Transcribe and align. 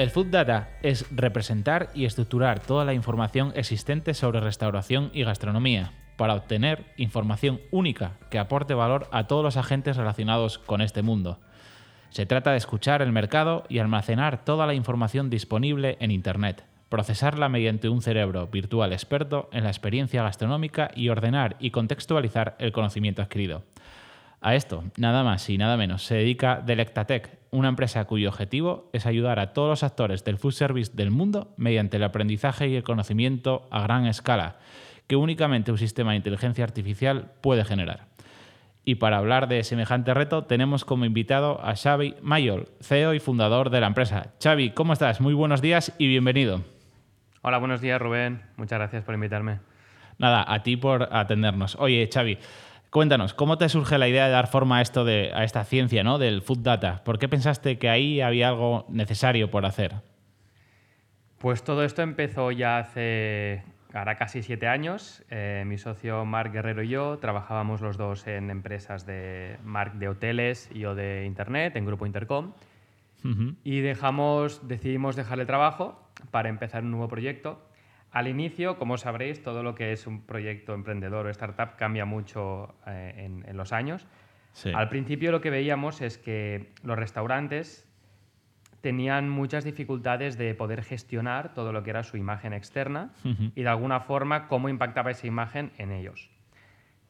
El 0.00 0.08
Food 0.08 0.28
Data 0.28 0.70
es 0.82 1.04
representar 1.14 1.90
y 1.92 2.06
estructurar 2.06 2.60
toda 2.60 2.86
la 2.86 2.94
información 2.94 3.52
existente 3.54 4.14
sobre 4.14 4.40
restauración 4.40 5.10
y 5.12 5.24
gastronomía 5.24 5.92
para 6.16 6.36
obtener 6.36 6.86
información 6.96 7.60
única 7.70 8.12
que 8.30 8.38
aporte 8.38 8.72
valor 8.72 9.08
a 9.12 9.26
todos 9.26 9.44
los 9.44 9.58
agentes 9.58 9.98
relacionados 9.98 10.56
con 10.56 10.80
este 10.80 11.02
mundo. 11.02 11.38
Se 12.08 12.24
trata 12.24 12.52
de 12.52 12.56
escuchar 12.56 13.02
el 13.02 13.12
mercado 13.12 13.64
y 13.68 13.78
almacenar 13.78 14.42
toda 14.42 14.66
la 14.66 14.72
información 14.72 15.28
disponible 15.28 15.98
en 16.00 16.12
Internet, 16.12 16.64
procesarla 16.88 17.50
mediante 17.50 17.90
un 17.90 18.00
cerebro 18.00 18.46
virtual 18.46 18.94
experto 18.94 19.50
en 19.52 19.64
la 19.64 19.70
experiencia 19.70 20.22
gastronómica 20.22 20.90
y 20.96 21.10
ordenar 21.10 21.56
y 21.60 21.72
contextualizar 21.72 22.56
el 22.58 22.72
conocimiento 22.72 23.20
adquirido. 23.20 23.64
A 24.42 24.54
esto, 24.54 24.84
nada 24.96 25.22
más 25.22 25.50
y 25.50 25.58
nada 25.58 25.76
menos, 25.76 26.04
se 26.04 26.14
dedica 26.14 26.62
Delectatec, 26.64 27.38
una 27.50 27.68
empresa 27.68 28.06
cuyo 28.06 28.30
objetivo 28.30 28.88
es 28.94 29.04
ayudar 29.04 29.38
a 29.38 29.52
todos 29.52 29.68
los 29.68 29.82
actores 29.82 30.24
del 30.24 30.38
food 30.38 30.52
service 30.52 30.92
del 30.94 31.10
mundo 31.10 31.52
mediante 31.58 31.98
el 31.98 32.04
aprendizaje 32.04 32.68
y 32.68 32.74
el 32.76 32.82
conocimiento 32.82 33.68
a 33.70 33.82
gran 33.82 34.06
escala, 34.06 34.56
que 35.06 35.16
únicamente 35.16 35.72
un 35.72 35.76
sistema 35.76 36.12
de 36.12 36.18
inteligencia 36.18 36.64
artificial 36.64 37.32
puede 37.42 37.66
generar. 37.66 38.06
Y 38.82 38.94
para 38.94 39.18
hablar 39.18 39.46
de 39.46 39.62
semejante 39.62 40.14
reto 40.14 40.44
tenemos 40.44 40.86
como 40.86 41.04
invitado 41.04 41.60
a 41.62 41.76
Xavi 41.76 42.14
Mayol, 42.22 42.68
CEO 42.80 43.12
y 43.12 43.20
fundador 43.20 43.68
de 43.68 43.80
la 43.80 43.88
empresa. 43.88 44.32
Xavi, 44.42 44.70
¿cómo 44.70 44.94
estás? 44.94 45.20
Muy 45.20 45.34
buenos 45.34 45.60
días 45.60 45.92
y 45.98 46.06
bienvenido. 46.06 46.62
Hola, 47.42 47.58
buenos 47.58 47.82
días 47.82 48.00
Rubén. 48.00 48.40
Muchas 48.56 48.78
gracias 48.78 49.04
por 49.04 49.14
invitarme. 49.14 49.58
Nada, 50.16 50.44
a 50.46 50.62
ti 50.62 50.78
por 50.78 51.08
atendernos. 51.12 51.76
Oye, 51.76 52.08
Xavi, 52.12 52.38
Cuéntanos, 52.90 53.34
¿cómo 53.34 53.56
te 53.56 53.68
surge 53.68 53.98
la 53.98 54.08
idea 54.08 54.26
de 54.26 54.32
dar 54.32 54.48
forma 54.48 54.78
a 54.78 54.82
esto 54.82 55.04
de, 55.04 55.30
a 55.32 55.44
esta 55.44 55.62
ciencia, 55.64 56.02
¿no? 56.02 56.18
Del 56.18 56.42
food 56.42 56.58
data. 56.58 57.04
¿Por 57.04 57.20
qué 57.20 57.28
pensaste 57.28 57.78
que 57.78 57.88
ahí 57.88 58.20
había 58.20 58.48
algo 58.48 58.84
necesario 58.88 59.48
por 59.48 59.64
hacer? 59.64 59.94
Pues 61.38 61.62
todo 61.62 61.84
esto 61.84 62.02
empezó 62.02 62.50
ya 62.50 62.78
hace 62.78 63.62
ahora 63.94 64.16
casi 64.16 64.42
siete 64.42 64.66
años. 64.66 65.22
Eh, 65.30 65.62
mi 65.66 65.78
socio 65.78 66.24
Marc 66.24 66.52
Guerrero 66.52 66.82
y 66.82 66.88
yo 66.88 67.18
trabajábamos 67.18 67.80
los 67.80 67.96
dos 67.96 68.26
en 68.26 68.50
empresas 68.50 69.06
de 69.06 69.56
Marc 69.64 69.94
de 69.94 70.08
hoteles 70.08 70.68
y 70.74 70.80
yo 70.80 70.96
de 70.96 71.24
internet, 71.26 71.76
en 71.76 71.86
Grupo 71.86 72.06
Intercom. 72.06 72.52
Y 73.64 73.80
dejamos, 73.80 74.66
decidimos 74.66 75.14
dejar 75.14 75.38
el 75.40 75.46
trabajo 75.46 76.08
para 76.30 76.48
empezar 76.48 76.82
un 76.82 76.90
nuevo 76.90 77.06
proyecto 77.06 77.60
al 78.12 78.26
inicio, 78.26 78.76
como 78.76 78.96
sabréis, 78.98 79.42
todo 79.42 79.62
lo 79.62 79.74
que 79.74 79.92
es 79.92 80.06
un 80.06 80.22
proyecto 80.22 80.74
emprendedor 80.74 81.26
o 81.26 81.30
startup 81.30 81.76
cambia 81.76 82.04
mucho 82.04 82.74
eh, 82.86 83.42
en, 83.46 83.56
los 83.56 83.72
años. 83.72 84.06
Al 84.74 84.88
principio 84.88 85.30
lo 85.30 85.40
que 85.40 85.50
veíamos 85.50 86.00
es 86.00 86.18
que 86.18 86.72
los 86.82 86.98
restaurantes 86.98 87.88
tenían 88.80 89.28
muchas 89.28 89.64
dificultades 89.64 90.38
de 90.38 90.54
poder 90.54 90.82
gestionar 90.82 91.54
todo 91.54 91.72
lo 91.72 91.84
que 91.84 91.90
era 91.90 92.02
su 92.02 92.16
imagen 92.16 92.52
externa 92.52 93.12
y 93.22 93.62
de 93.62 93.68
alguna 93.68 94.00
forma 94.00 94.48
cómo 94.48 94.68
impactaba 94.68 95.12
esa 95.12 95.26
imagen 95.26 95.70
en 95.78 95.92
ellos. 95.92 96.30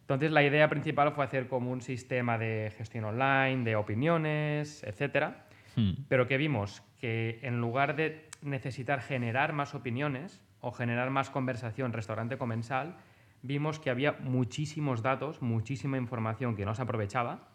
Entonces 0.03 0.33
la 0.33 0.43
idea 0.43 0.69
principal 0.69 1.13
fue 1.13 1.25
hacer 1.25 1.47
como 1.47 1.71
un 1.71 1.81
sistema 1.81 2.37
de 2.37 2.73
gestión 2.77 3.05
online, 3.05 3.63
de 3.63 3.77
opiniones, 3.77 4.83
etc. 4.83 5.37
Hmm. 5.77 5.93
Pero 6.09 6.27
que 6.27 6.37
vimos 6.37 6.83
que 7.01 7.39
en 7.43 7.61
lugar 7.61 7.95
de 7.95 8.29
necesitar 8.43 9.01
generar 9.01 9.53
más 9.53 9.75
opiniones, 9.75 10.43
o 10.61 10.73
generar 10.73 11.11
más 11.11 11.31
conversación 11.31 11.93
restaurante 11.93 12.39
comensal, 12.39 12.97
vimos 13.43 13.79
que 13.79 13.91
había 13.91 14.13
muchísimos 14.21 15.03
datos, 15.03 15.43
muchísima 15.43 15.97
información 15.97 16.57
que 16.57 16.65
no 16.65 16.75
se 16.75 16.83
aprovechaba. 16.83 17.49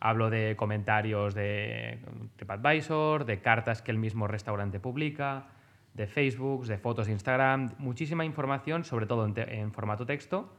Hablo 0.00 0.30
de 0.30 0.56
comentarios 0.56 1.34
de 1.34 2.00
TripAdvisor, 2.36 3.24
de 3.24 3.40
cartas 3.40 3.82
que 3.82 3.90
el 3.90 3.98
mismo 3.98 4.26
restaurante 4.26 4.80
publica, 4.80 5.48
de 5.94 6.06
Facebook, 6.06 6.66
de 6.66 6.76
fotos 6.76 7.06
de 7.06 7.12
Instagram, 7.12 7.74
muchísima 7.78 8.24
información, 8.24 8.84
sobre 8.84 9.06
todo 9.06 9.26
en, 9.26 9.72
formato 9.72 10.04
texto, 10.04 10.52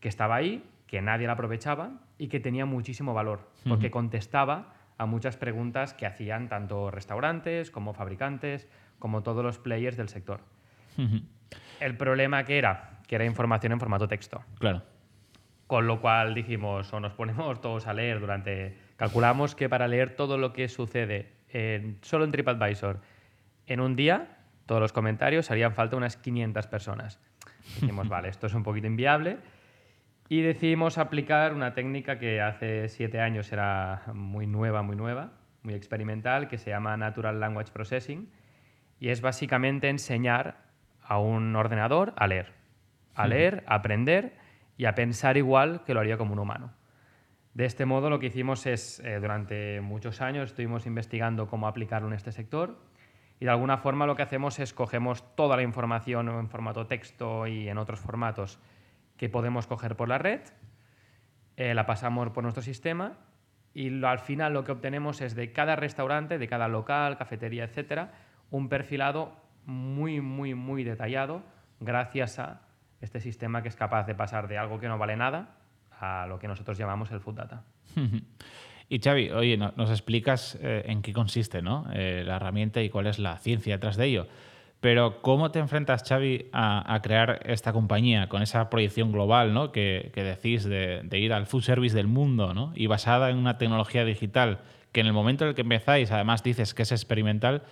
que 0.00 0.08
estaba 0.08 0.34
ahí, 0.34 0.68
que 0.88 1.00
nadie 1.00 1.28
la 1.28 1.34
aprovechaba 1.34 2.00
y 2.18 2.28
que 2.28 2.40
tenía 2.40 2.66
muchísimo 2.66 3.14
valor, 3.14 3.48
porque 3.68 3.90
contestaba 3.90 4.74
a 4.98 5.06
muchas 5.06 5.36
preguntas 5.36 5.94
que 5.94 6.06
hacían 6.06 6.48
tanto 6.48 6.90
restaurantes 6.90 7.70
como 7.70 7.92
fabricantes, 7.92 8.68
como 8.98 9.22
todos 9.22 9.44
los 9.44 9.58
players 9.58 9.96
del 9.96 10.08
sector. 10.08 10.40
El 11.80 11.96
problema 11.96 12.44
que 12.44 12.58
era, 12.58 13.00
que 13.06 13.14
era 13.14 13.24
información 13.24 13.72
en 13.72 13.80
formato 13.80 14.08
texto. 14.08 14.44
Claro. 14.58 14.82
Con 15.66 15.86
lo 15.86 16.00
cual 16.00 16.34
dijimos, 16.34 16.92
o 16.92 17.00
nos 17.00 17.12
ponemos 17.14 17.60
todos 17.60 17.86
a 17.86 17.92
leer 17.92 18.20
durante... 18.20 18.78
Calculamos 18.96 19.54
que 19.54 19.68
para 19.68 19.88
leer 19.88 20.16
todo 20.16 20.38
lo 20.38 20.52
que 20.52 20.68
sucede 20.68 21.36
solo 22.02 22.24
en 22.24 22.32
TripAdvisor 22.32 23.00
en 23.66 23.80
un 23.80 23.96
día, 23.96 24.38
todos 24.66 24.80
los 24.80 24.92
comentarios, 24.92 25.50
harían 25.50 25.72
falta 25.72 25.96
unas 25.96 26.16
500 26.16 26.66
personas. 26.66 27.20
Dijimos, 27.80 28.08
vale, 28.10 28.28
esto 28.28 28.46
es 28.46 28.54
un 28.54 28.62
poquito 28.62 28.86
inviable. 28.86 29.38
Y 30.28 30.40
decidimos 30.42 30.98
aplicar 30.98 31.54
una 31.54 31.72
técnica 31.72 32.18
que 32.18 32.40
hace 32.40 32.88
siete 32.88 33.20
años 33.20 33.52
era 33.52 34.02
muy 34.12 34.46
nueva, 34.46 34.82
muy 34.82 34.96
nueva, 34.96 35.32
muy 35.62 35.74
experimental, 35.74 36.48
que 36.48 36.58
se 36.58 36.70
llama 36.70 36.96
Natural 36.96 37.38
Language 37.38 37.72
Processing. 37.72 38.28
Y 38.98 39.10
es 39.10 39.20
básicamente 39.20 39.88
enseñar 39.88 40.65
a 41.06 41.18
un 41.18 41.54
ordenador 41.56 42.12
a 42.16 42.26
leer. 42.26 42.52
A 43.14 43.26
leer, 43.26 43.64
a 43.66 43.76
aprender 43.76 44.36
y 44.76 44.84
a 44.84 44.94
pensar 44.94 45.36
igual 45.36 45.82
que 45.84 45.94
lo 45.94 46.00
haría 46.00 46.18
como 46.18 46.32
un 46.32 46.38
humano. 46.38 46.72
De 47.54 47.64
este 47.64 47.86
modo 47.86 48.10
lo 48.10 48.18
que 48.18 48.26
hicimos 48.26 48.66
es, 48.66 49.00
eh, 49.00 49.18
durante 49.18 49.80
muchos 49.80 50.20
años 50.20 50.50
estuvimos 50.50 50.84
investigando 50.84 51.46
cómo 51.46 51.66
aplicarlo 51.66 52.08
en 52.08 52.14
este 52.14 52.30
sector 52.30 52.78
y 53.40 53.46
de 53.46 53.50
alguna 53.50 53.78
forma 53.78 54.06
lo 54.06 54.14
que 54.14 54.22
hacemos 54.22 54.58
es 54.58 54.74
cogemos 54.74 55.34
toda 55.36 55.56
la 55.56 55.62
información 55.62 56.28
en 56.28 56.48
formato 56.48 56.86
texto 56.86 57.46
y 57.46 57.68
en 57.68 57.78
otros 57.78 58.00
formatos 58.00 58.58
que 59.16 59.30
podemos 59.30 59.66
coger 59.66 59.96
por 59.96 60.08
la 60.08 60.18
red, 60.18 60.40
eh, 61.56 61.72
la 61.72 61.86
pasamos 61.86 62.28
por 62.30 62.42
nuestro 62.42 62.62
sistema 62.62 63.16
y 63.72 64.04
al 64.04 64.18
final 64.18 64.52
lo 64.52 64.64
que 64.64 64.72
obtenemos 64.72 65.22
es 65.22 65.34
de 65.34 65.52
cada 65.52 65.76
restaurante, 65.76 66.38
de 66.38 66.48
cada 66.48 66.68
local, 66.68 67.16
cafetería, 67.16 67.64
etcétera, 67.64 68.12
un 68.50 68.68
perfilado 68.68 69.32
muy, 69.66 70.20
muy, 70.20 70.54
muy 70.54 70.84
detallado 70.84 71.42
gracias 71.80 72.38
a 72.38 72.62
este 73.00 73.20
sistema 73.20 73.62
que 73.62 73.68
es 73.68 73.76
capaz 73.76 74.06
de 74.06 74.14
pasar 74.14 74.48
de 74.48 74.58
algo 74.58 74.80
que 74.80 74.88
no 74.88 74.96
vale 74.96 75.16
nada 75.16 75.56
a 76.00 76.26
lo 76.26 76.38
que 76.38 76.48
nosotros 76.48 76.78
llamamos 76.78 77.10
el 77.10 77.20
food 77.20 77.34
data. 77.34 77.64
Y 78.88 79.00
Xavi, 79.00 79.30
oye, 79.30 79.56
nos 79.56 79.90
explicas 79.90 80.56
eh, 80.62 80.84
en 80.86 81.02
qué 81.02 81.12
consiste 81.12 81.60
¿no? 81.60 81.86
Eh, 81.92 82.22
la 82.24 82.36
herramienta 82.36 82.80
y 82.80 82.88
cuál 82.88 83.08
es 83.08 83.18
la 83.18 83.36
ciencia 83.38 83.74
detrás 83.74 83.96
de 83.96 84.06
ello. 84.06 84.28
Pero 84.78 85.22
¿cómo 85.22 85.50
te 85.50 85.58
enfrentas, 85.58 86.04
Xavi, 86.08 86.50
a, 86.52 87.00
crear 87.02 87.40
esta 87.46 87.72
compañía 87.72 88.28
con 88.28 88.42
esa 88.42 88.70
proyección 88.70 89.10
global 89.10 89.52
¿no? 89.52 89.72
que, 89.72 90.12
decís 90.14 90.62
de, 90.62 91.00
de, 91.02 91.18
ir 91.18 91.32
al 91.32 91.46
food 91.46 91.62
service 91.62 91.96
del 91.96 92.06
mundo 92.06 92.54
¿no? 92.54 92.72
y 92.76 92.86
basada 92.86 93.30
en 93.30 93.38
una 93.38 93.58
tecnología 93.58 94.04
digital 94.04 94.60
que 94.92 95.00
en 95.00 95.08
el 95.08 95.12
momento 95.12 95.44
en 95.44 95.48
el 95.48 95.54
que 95.56 95.62
empezáis, 95.62 96.12
además 96.12 96.44
dices 96.44 96.72
que 96.72 96.82
es 96.82 96.92
experimental, 96.92 97.62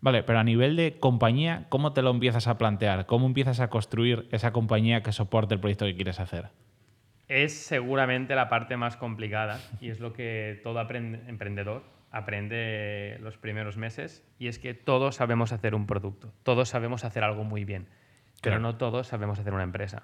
Vale, 0.00 0.22
pero 0.22 0.38
a 0.38 0.44
nivel 0.44 0.76
de 0.76 0.98
compañía, 0.98 1.66
¿cómo 1.68 1.92
te 1.92 2.02
lo 2.02 2.10
empiezas 2.10 2.46
a 2.46 2.56
plantear? 2.56 3.06
¿Cómo 3.06 3.26
empiezas 3.26 3.60
a 3.60 3.68
construir 3.68 4.28
esa 4.32 4.52
compañía 4.52 5.02
que 5.02 5.12
soporte 5.12 5.54
el 5.54 5.60
proyecto 5.60 5.84
que 5.84 5.94
quieres 5.94 6.20
hacer? 6.20 6.48
Es 7.28 7.54
seguramente 7.54 8.34
la 8.34 8.48
parte 8.48 8.76
más 8.76 8.96
complicada 8.96 9.60
y 9.80 9.90
es 9.90 10.00
lo 10.00 10.12
que 10.12 10.60
todo 10.64 10.80
emprendedor 10.80 11.84
aprende 12.10 13.18
los 13.20 13.36
primeros 13.36 13.76
meses 13.76 14.24
y 14.38 14.48
es 14.48 14.58
que 14.58 14.74
todos 14.74 15.16
sabemos 15.16 15.52
hacer 15.52 15.74
un 15.74 15.86
producto, 15.86 16.32
todos 16.42 16.68
sabemos 16.68 17.04
hacer 17.04 17.22
algo 17.22 17.44
muy 17.44 17.64
bien, 17.64 17.86
pero 18.42 18.58
no 18.58 18.76
todos 18.76 19.06
sabemos 19.06 19.38
hacer 19.38 19.52
una 19.52 19.62
empresa. 19.62 20.02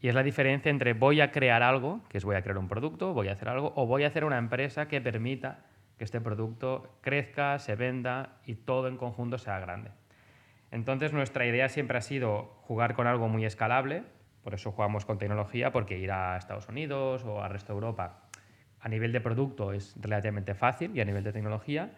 Y 0.00 0.08
es 0.08 0.14
la 0.14 0.22
diferencia 0.22 0.70
entre 0.70 0.94
voy 0.94 1.20
a 1.20 1.30
crear 1.32 1.62
algo, 1.62 2.02
que 2.08 2.18
es 2.18 2.24
voy 2.24 2.36
a 2.36 2.42
crear 2.42 2.58
un 2.58 2.68
producto, 2.68 3.12
voy 3.12 3.28
a 3.28 3.32
hacer 3.32 3.48
algo, 3.48 3.72
o 3.76 3.86
voy 3.86 4.04
a 4.04 4.08
hacer 4.08 4.24
una 4.24 4.38
empresa 4.38 4.88
que 4.88 5.00
permita 5.00 5.64
que 5.98 6.04
este 6.04 6.20
producto 6.20 6.98
crezca, 7.00 7.58
se 7.58 7.74
venda 7.74 8.38
y 8.46 8.54
todo 8.54 8.88
en 8.88 8.96
conjunto 8.96 9.36
sea 9.36 9.58
grande. 9.58 9.90
Entonces 10.70 11.12
nuestra 11.12 11.46
idea 11.46 11.68
siempre 11.68 11.98
ha 11.98 12.02
sido 12.02 12.56
jugar 12.62 12.94
con 12.94 13.06
algo 13.06 13.28
muy 13.28 13.44
escalable, 13.44 14.04
por 14.42 14.54
eso 14.54 14.72
jugamos 14.72 15.04
con 15.04 15.18
tecnología, 15.18 15.72
porque 15.72 15.98
ir 15.98 16.12
a 16.12 16.36
Estados 16.36 16.68
Unidos 16.68 17.24
o 17.24 17.42
al 17.42 17.50
resto 17.50 17.72
de 17.72 17.76
Europa 17.76 18.22
a 18.80 18.88
nivel 18.88 19.12
de 19.12 19.20
producto 19.20 19.72
es 19.72 19.94
relativamente 20.00 20.54
fácil 20.54 20.96
y 20.96 21.00
a 21.00 21.04
nivel 21.04 21.24
de 21.24 21.32
tecnología. 21.32 21.90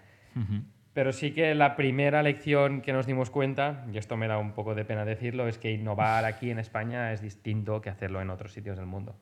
Pero 0.92 1.12
sí 1.12 1.32
que 1.32 1.54
la 1.54 1.76
primera 1.76 2.22
lección 2.22 2.80
que 2.80 2.92
nos 2.92 3.06
dimos 3.06 3.30
cuenta, 3.30 3.84
y 3.92 3.98
esto 3.98 4.16
me 4.16 4.26
da 4.26 4.38
un 4.38 4.52
poco 4.52 4.74
de 4.74 4.84
pena 4.84 5.04
decirlo, 5.04 5.46
es 5.46 5.58
que 5.58 5.70
innovar 5.70 6.24
aquí 6.24 6.50
en 6.50 6.58
España 6.58 7.12
es 7.12 7.20
distinto 7.20 7.80
que 7.80 7.90
hacerlo 7.90 8.20
en 8.20 8.30
otros 8.30 8.52
sitios 8.52 8.76
del 8.76 8.86
mundo. 8.86 9.14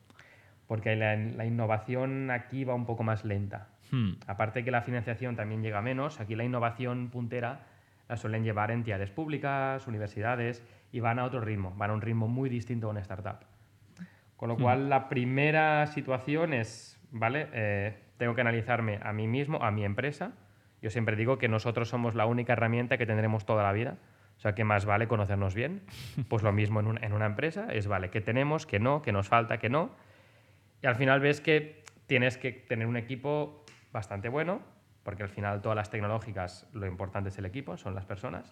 Porque 0.67 0.95
la, 0.95 1.15
la 1.15 1.45
innovación 1.45 2.31
aquí 2.31 2.63
va 2.63 2.75
un 2.75 2.85
poco 2.85 3.03
más 3.03 3.25
lenta. 3.25 3.67
Hmm. 3.91 4.11
Aparte 4.27 4.63
que 4.63 4.71
la 4.71 4.81
financiación 4.81 5.35
también 5.35 5.61
llega 5.63 5.81
menos, 5.81 6.19
aquí 6.19 6.35
la 6.35 6.43
innovación 6.43 7.09
puntera 7.09 7.65
la 8.07 8.17
suelen 8.17 8.43
llevar 8.43 8.71
entidades 8.71 9.11
públicas, 9.11 9.85
universidades, 9.85 10.63
y 10.91 10.99
van 10.99 11.19
a 11.19 11.25
otro 11.25 11.41
ritmo, 11.41 11.73
van 11.77 11.91
a 11.91 11.93
un 11.93 12.01
ritmo 12.01 12.27
muy 12.27 12.49
distinto 12.49 12.87
a 12.87 12.89
una 12.89 13.01
startup. 13.01 13.45
Con 14.35 14.49
lo 14.49 14.57
cual, 14.57 14.89
la 14.89 15.09
primera 15.09 15.85
situación 15.85 16.53
es, 16.53 16.99
¿vale? 17.11 17.49
Eh, 17.53 17.97
tengo 18.17 18.33
que 18.33 18.41
analizarme 18.41 18.99
a 19.03 19.13
mí 19.13 19.27
mismo, 19.27 19.61
a 19.63 19.69
mi 19.69 19.85
empresa. 19.85 20.31
Yo 20.81 20.89
siempre 20.89 21.15
digo 21.15 21.37
que 21.37 21.47
nosotros 21.49 21.89
somos 21.89 22.15
la 22.15 22.25
única 22.25 22.53
herramienta 22.53 22.97
que 22.97 23.05
tendremos 23.05 23.45
toda 23.45 23.61
la 23.63 23.73
vida. 23.73 23.97
O 24.37 24.39
sea, 24.39 24.55
que 24.55 24.63
más 24.63 24.85
vale 24.85 25.07
conocernos 25.07 25.53
bien. 25.53 25.81
Pues 26.29 26.41
lo 26.41 26.51
mismo 26.51 26.79
en, 26.79 26.87
un- 26.87 27.03
en 27.03 27.13
una 27.13 27.25
empresa, 27.27 27.67
es 27.71 27.85
vale, 27.87 28.09
qué 28.09 28.21
tenemos, 28.21 28.65
qué 28.65 28.79
no, 28.79 29.01
qué 29.03 29.11
nos 29.11 29.27
falta, 29.27 29.59
qué 29.59 29.69
no. 29.69 29.91
Y 30.81 30.87
al 30.87 30.95
final 30.95 31.19
ves 31.19 31.41
que 31.41 31.83
tienes 32.07 32.37
que 32.37 32.51
tener 32.53 32.87
un 32.87 32.97
equipo 32.97 33.63
bastante 33.91 34.29
bueno, 34.29 34.61
porque 35.03 35.23
al 35.23 35.29
final 35.29 35.61
todas 35.61 35.75
las 35.75 35.89
tecnológicas 35.89 36.67
lo 36.73 36.85
importante 36.85 37.29
es 37.29 37.37
el 37.37 37.45
equipo, 37.45 37.77
son 37.77 37.95
las 37.95 38.05
personas. 38.05 38.51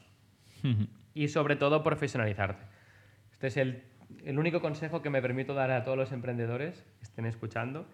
Y 1.14 1.28
sobre 1.28 1.56
todo 1.56 1.84
profesionalizarte. 1.84 2.64
Este 3.32 3.48
es 3.48 3.58
el, 3.58 3.84
el 4.24 4.40
único 4.40 4.62
consejo 4.62 5.02
que 5.02 5.10
me 5.10 5.22
permito 5.22 5.54
dar 5.54 5.72
a 5.72 5.84
todos 5.84 5.98
los 5.98 6.12
emprendedores 6.12 6.84
que 6.98 7.04
estén 7.04 7.26
escuchando. 7.26 7.88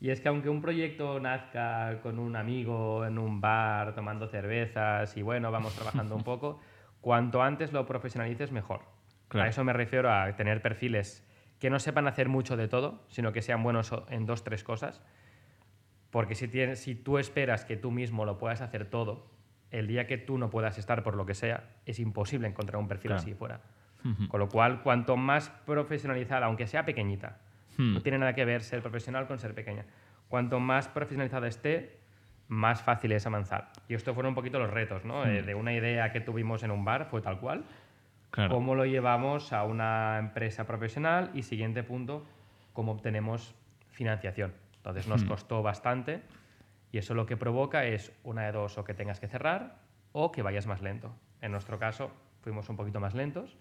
Y 0.00 0.10
es 0.10 0.20
que 0.20 0.28
aunque 0.28 0.48
un 0.48 0.60
proyecto 0.60 1.18
nazca 1.20 2.00
con 2.02 2.18
un 2.18 2.36
amigo 2.36 3.04
en 3.06 3.18
un 3.18 3.40
bar 3.40 3.94
tomando 3.94 4.28
cervezas 4.28 5.16
y 5.16 5.22
bueno, 5.22 5.50
vamos 5.50 5.74
trabajando 5.74 6.14
un 6.14 6.22
poco, 6.24 6.60
cuanto 7.00 7.42
antes 7.42 7.72
lo 7.72 7.86
profesionalices 7.86 8.52
mejor. 8.52 8.82
Claro. 9.28 9.46
A 9.46 9.48
eso 9.48 9.64
me 9.64 9.72
refiero 9.72 10.12
a 10.12 10.36
tener 10.36 10.62
perfiles 10.62 11.26
que 11.58 11.70
no 11.70 11.78
sepan 11.78 12.06
hacer 12.06 12.28
mucho 12.28 12.56
de 12.56 12.68
todo, 12.68 13.04
sino 13.08 13.32
que 13.32 13.42
sean 13.42 13.62
buenos 13.62 13.92
en 14.10 14.26
dos, 14.26 14.44
tres 14.44 14.62
cosas. 14.62 15.02
Porque 16.16 16.34
si, 16.34 16.48
tienes, 16.48 16.78
si 16.78 16.94
tú 16.94 17.18
esperas 17.18 17.66
que 17.66 17.76
tú 17.76 17.90
mismo 17.90 18.24
lo 18.24 18.38
puedas 18.38 18.62
hacer 18.62 18.86
todo, 18.86 19.26
el 19.70 19.86
día 19.86 20.06
que 20.06 20.16
tú 20.16 20.38
no 20.38 20.48
puedas 20.48 20.78
estar 20.78 21.02
por 21.02 21.14
lo 21.14 21.26
que 21.26 21.34
sea, 21.34 21.74
es 21.84 21.98
imposible 21.98 22.48
encontrar 22.48 22.80
un 22.80 22.88
perfil 22.88 23.10
Claro. 23.10 23.20
así 23.20 23.34
fuera. 23.34 23.60
Con 24.28 24.40
lo 24.40 24.48
cual, 24.48 24.80
cuanto 24.82 25.18
más 25.18 25.50
profesionalizada, 25.66 26.46
aunque 26.46 26.66
sea 26.66 26.86
pequeñita, 26.86 27.36
Hmm. 27.76 27.92
no 27.92 28.00
tiene 28.00 28.16
nada 28.16 28.34
que 28.34 28.46
ver 28.46 28.62
ser 28.62 28.80
profesional 28.80 29.26
con 29.26 29.38
ser 29.38 29.52
pequeña. 29.54 29.84
Cuanto 30.28 30.58
más 30.58 30.88
profesionalizada 30.88 31.48
esté, 31.48 31.98
más 32.48 32.80
fácil 32.80 33.12
es 33.12 33.26
avanzar. 33.26 33.68
Y 33.86 33.92
esto 33.92 34.14
fueron 34.14 34.30
un 34.30 34.36
poquito 34.36 34.58
los 34.58 34.70
retos, 34.70 35.04
¿no? 35.04 35.22
Eh, 35.26 35.42
de 35.42 35.54
una 35.54 35.74
idea 35.74 36.12
que 36.12 36.22
tuvimos 36.22 36.62
en 36.62 36.70
un 36.70 36.82
bar, 36.82 37.08
fue 37.10 37.20
tal 37.20 37.38
cual. 37.40 37.64
Claro. 38.30 38.54
¿Cómo 38.54 38.74
lo 38.74 38.86
llevamos 38.86 39.52
a 39.52 39.64
una 39.64 40.16
empresa 40.18 40.66
profesional? 40.66 41.30
Y 41.34 41.42
siguiente 41.42 41.82
punto, 41.82 42.24
¿cómo 42.72 42.92
obtenemos 42.92 43.54
financiación? 43.90 44.54
Entonces 44.86 45.08
nos 45.08 45.24
costó 45.24 45.62
bastante 45.62 46.22
y 46.92 46.98
eso 46.98 47.14
lo 47.14 47.26
que 47.26 47.36
provoca 47.36 47.84
es 47.86 48.12
una 48.22 48.44
de 48.46 48.52
dos, 48.52 48.78
o 48.78 48.84
que 48.84 48.94
tengas 48.94 49.18
que 49.18 49.26
cerrar 49.26 49.78
o 50.12 50.30
que 50.30 50.42
vayas 50.42 50.66
más 50.66 50.80
lento. 50.80 51.12
En 51.42 51.50
nuestro 51.50 51.78
caso, 51.78 52.10
fuimos 52.40 52.68
un 52.68 52.76
poquito 52.76 53.00
más 53.00 53.12
lentos. 53.12 53.56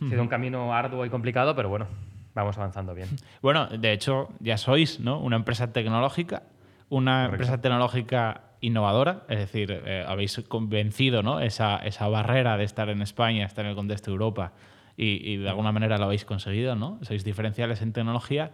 Ha 0.00 0.08
sido 0.08 0.22
un 0.22 0.28
camino 0.28 0.72
arduo 0.72 1.04
y 1.04 1.10
complicado, 1.10 1.56
pero 1.56 1.68
bueno, 1.68 1.88
vamos 2.34 2.56
avanzando 2.56 2.94
bien. 2.94 3.08
Bueno, 3.42 3.66
de 3.66 3.92
hecho, 3.92 4.28
ya 4.38 4.56
sois 4.58 5.00
¿no? 5.00 5.18
una 5.18 5.36
empresa 5.36 5.72
tecnológica, 5.72 6.44
una 6.88 7.24
Correcto. 7.24 7.34
empresa 7.34 7.60
tecnológica 7.60 8.40
innovadora, 8.60 9.24
es 9.28 9.38
decir, 9.40 9.70
eh, 9.72 10.04
habéis 10.06 10.40
convencido 10.48 11.22
¿no? 11.22 11.40
esa, 11.40 11.78
esa 11.78 12.08
barrera 12.08 12.56
de 12.56 12.64
estar 12.64 12.88
en 12.90 13.02
España, 13.02 13.44
estar 13.44 13.64
en 13.64 13.72
el 13.72 13.76
contexto 13.76 14.10
de 14.10 14.14
Europa 14.14 14.52
y, 14.96 15.32
y 15.32 15.36
de 15.38 15.48
alguna 15.48 15.72
manera 15.72 15.98
lo 15.98 16.04
habéis 16.04 16.24
conseguido, 16.24 16.76
¿no? 16.76 16.98
Sois 17.02 17.24
diferenciales 17.24 17.82
en 17.82 17.92
tecnología, 17.92 18.52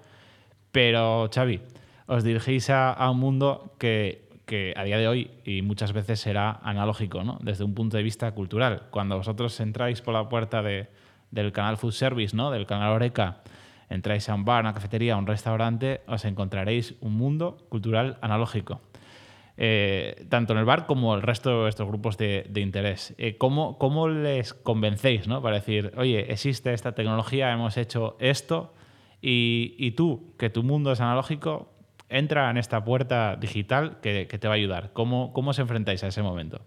pero 0.73 1.29
Xavi, 1.33 1.61
os 2.07 2.25
dirigís 2.25 2.69
a, 2.71 2.93
a 2.93 3.11
un 3.11 3.21
mundo 3.21 3.75
que, 3.79 4.29
que 4.47 4.75
a 4.77 4.85
día 4.85 4.99
de 4.99 5.07
hoy 5.09 5.31
y 5.45 5.63
muchas 5.63 5.93
veces 5.93 6.19
será 6.21 6.59
analógico, 6.63 7.23
¿no? 7.23 7.39
Desde 7.43 7.65
un 7.65 7.75
punto 7.75 7.97
de 7.97 8.03
vista 8.03 8.33
cultural. 8.33 8.85
Cuando 8.91 9.17
vosotros 9.17 9.59
entráis 9.61 10.01
por 10.03 10.15
la 10.15 10.29
puerta 10.29 10.63
de- 10.63 10.89
del 11.31 11.53
canal 11.53 11.77
Food 11.77 11.93
Service, 11.93 12.37
¿no? 12.37 12.51
Del 12.51 12.67
canal 12.67 12.93
Oreca, 12.93 13.43
entráis 13.89 14.29
a 14.29 14.35
un 14.35 14.45
bar, 14.45 14.63
una 14.65 14.75
cafetería, 14.75 15.15
a 15.15 15.17
un 15.19 15.27
restaurante, 15.27 16.01
os 16.07 16.25
encontraréis 16.25 16.95
un 17.01 17.15
mundo 17.15 17.59
cultural 17.69 18.19
analógico. 18.21 18.81
Eh, 19.59 20.27
tanto 20.31 20.55
en 20.55 20.59
el 20.61 20.65
bar 20.65 20.87
como 20.87 21.15
el 21.15 21.21
resto 21.23 21.51
de 21.51 21.57
vuestros 21.57 21.87
grupos 21.89 22.17
de, 22.17 22.47
de 22.49 22.61
interés. 22.63 23.15
Eh, 23.19 23.37
¿cómo, 23.37 23.79
cómo 23.79 24.09
les 24.09 24.55
convencéis 24.55 25.29
¿no? 25.29 25.43
para 25.43 25.57
decir, 25.57 25.93
oye, 25.97 26.33
existe 26.33 26.73
esta 26.73 26.93
tecnología, 26.93 27.53
hemos 27.53 27.77
hecho 27.77 28.17
esto, 28.19 28.73
y, 29.23 29.75
y 29.79 29.93
tú, 29.93 30.35
que 30.39 30.51
tu 30.51 30.63
mundo 30.63 30.93
es 30.93 31.01
analógico, 31.01 31.73
entra 32.11 32.51
en 32.51 32.59
esta 32.59 32.85
puerta 32.85 33.37
digital 33.37 34.01
que, 34.03 34.27
que 34.27 34.39
te 34.39 34.49
va 34.49 34.55
a 34.55 34.57
ayudar? 34.57 34.93
¿Cómo, 34.93 35.33
¿Cómo 35.33 35.51
os 35.51 35.59
enfrentáis 35.59 36.05
a 36.05 36.09
ese 36.09 36.23
momento? 36.23 36.61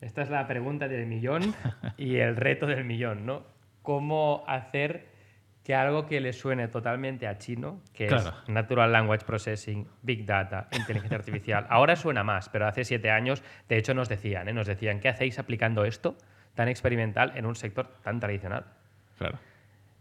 Esta 0.00 0.22
es 0.22 0.30
la 0.30 0.46
pregunta 0.48 0.88
del 0.88 1.06
millón 1.06 1.54
y 1.96 2.16
el 2.16 2.36
reto 2.36 2.66
del 2.66 2.84
millón, 2.84 3.26
¿no? 3.26 3.44
¿Cómo 3.82 4.44
hacer 4.48 5.14
que 5.62 5.74
algo 5.74 6.06
que 6.06 6.20
le 6.20 6.32
suene 6.32 6.68
totalmente 6.68 7.26
a 7.26 7.38
chino, 7.38 7.80
que 7.92 8.06
Claro. 8.06 8.28
es 8.44 8.48
Natural 8.48 8.92
Language 8.92 9.24
Processing, 9.24 9.86
Big 10.02 10.24
Data, 10.24 10.68
inteligencia 10.72 11.16
artificial, 11.18 11.66
ahora 11.70 11.96
suena 11.96 12.22
más, 12.22 12.48
pero 12.48 12.68
hace 12.68 12.84
siete 12.84 13.10
años, 13.10 13.42
de 13.68 13.76
hecho, 13.76 13.92
nos 13.92 14.08
decían, 14.08 14.48
¿eh? 14.48 14.52
nos 14.52 14.68
decían, 14.68 15.00
¿qué 15.00 15.08
hacéis 15.08 15.40
aplicando 15.40 15.84
esto 15.84 16.16
tan 16.54 16.68
experimental 16.68 17.32
en 17.34 17.46
un 17.46 17.56
sector 17.56 17.88
tan 18.04 18.20
tradicional? 18.20 18.64
Claro. 19.18 19.38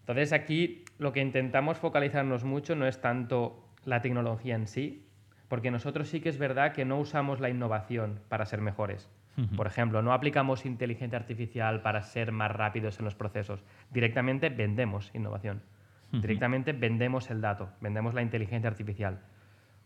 Entonces 0.05 0.33
aquí 0.33 0.85
lo 0.99 1.13
que 1.13 1.19
intentamos 1.19 1.79
focalizarnos 1.79 2.43
mucho 2.43 2.75
no 2.75 2.85
es 2.85 3.01
tanto 3.01 3.67
la 3.85 4.01
tecnología 4.01 4.53
en 4.53 4.67
sí, 4.67 5.03
porque 5.47 5.71
nosotros 5.71 6.09
sí 6.09 6.21
que 6.21 6.29
es 6.29 6.37
verdad 6.37 6.73
que 6.73 6.85
no 6.85 6.99
usamos 6.99 7.39
la 7.39 7.49
innovación 7.49 8.19
para 8.29 8.45
ser 8.45 8.61
mejores. 8.61 9.09
Por 9.57 9.65
ejemplo, 9.65 10.01
no 10.03 10.13
aplicamos 10.13 10.65
inteligencia 10.65 11.17
artificial 11.17 11.81
para 11.81 12.03
ser 12.03 12.31
más 12.31 12.51
rápidos 12.51 12.99
en 12.99 13.05
los 13.05 13.15
procesos. 13.15 13.65
Directamente 13.89 14.49
vendemos 14.49 15.09
innovación. 15.15 15.63
Directamente 16.11 16.71
vendemos 16.71 17.31
el 17.31 17.41
dato, 17.41 17.71
vendemos 17.81 18.13
la 18.13 18.21
inteligencia 18.21 18.69
artificial. 18.69 19.21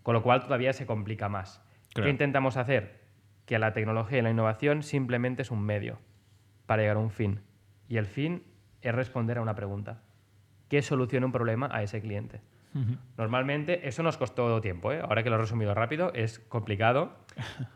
Con 0.03 0.13
lo 0.15 0.21
cual 0.21 0.43
todavía 0.43 0.73
se 0.73 0.85
complica 0.85 1.29
más. 1.29 1.63
Claro. 1.93 2.05
¿Qué 2.05 2.11
intentamos 2.11 2.57
hacer? 2.57 2.99
Que 3.45 3.57
la 3.57 3.71
tecnología 3.71 4.19
y 4.19 4.21
la 4.21 4.31
innovación 4.31 4.83
simplemente 4.83 5.43
es 5.43 5.49
un 5.49 5.61
medio 5.61 5.97
para 6.65 6.81
llegar 6.81 6.97
a 6.97 6.99
un 6.99 7.09
fin. 7.09 7.39
Y 7.87 7.97
el 7.97 8.05
fin 8.05 8.43
es 8.81 8.93
responder 8.93 9.39
a 9.39 9.41
una 9.41 9.55
pregunta. 9.55 10.03
¿Qué 10.69 10.81
soluciona 10.81 11.25
un 11.25 11.31
problema 11.31 11.69
a 11.71 11.83
ese 11.83 11.99
cliente? 12.01 12.39
Normalmente 13.17 13.87
eso 13.87 14.03
nos 14.03 14.15
costó 14.17 14.61
tiempo, 14.61 14.91
¿eh? 14.91 14.99
ahora 15.01 15.23
que 15.23 15.29
lo 15.31 15.35
he 15.37 15.39
resumido 15.39 15.73
rápido, 15.73 16.13
es 16.13 16.37
complicado 16.39 17.11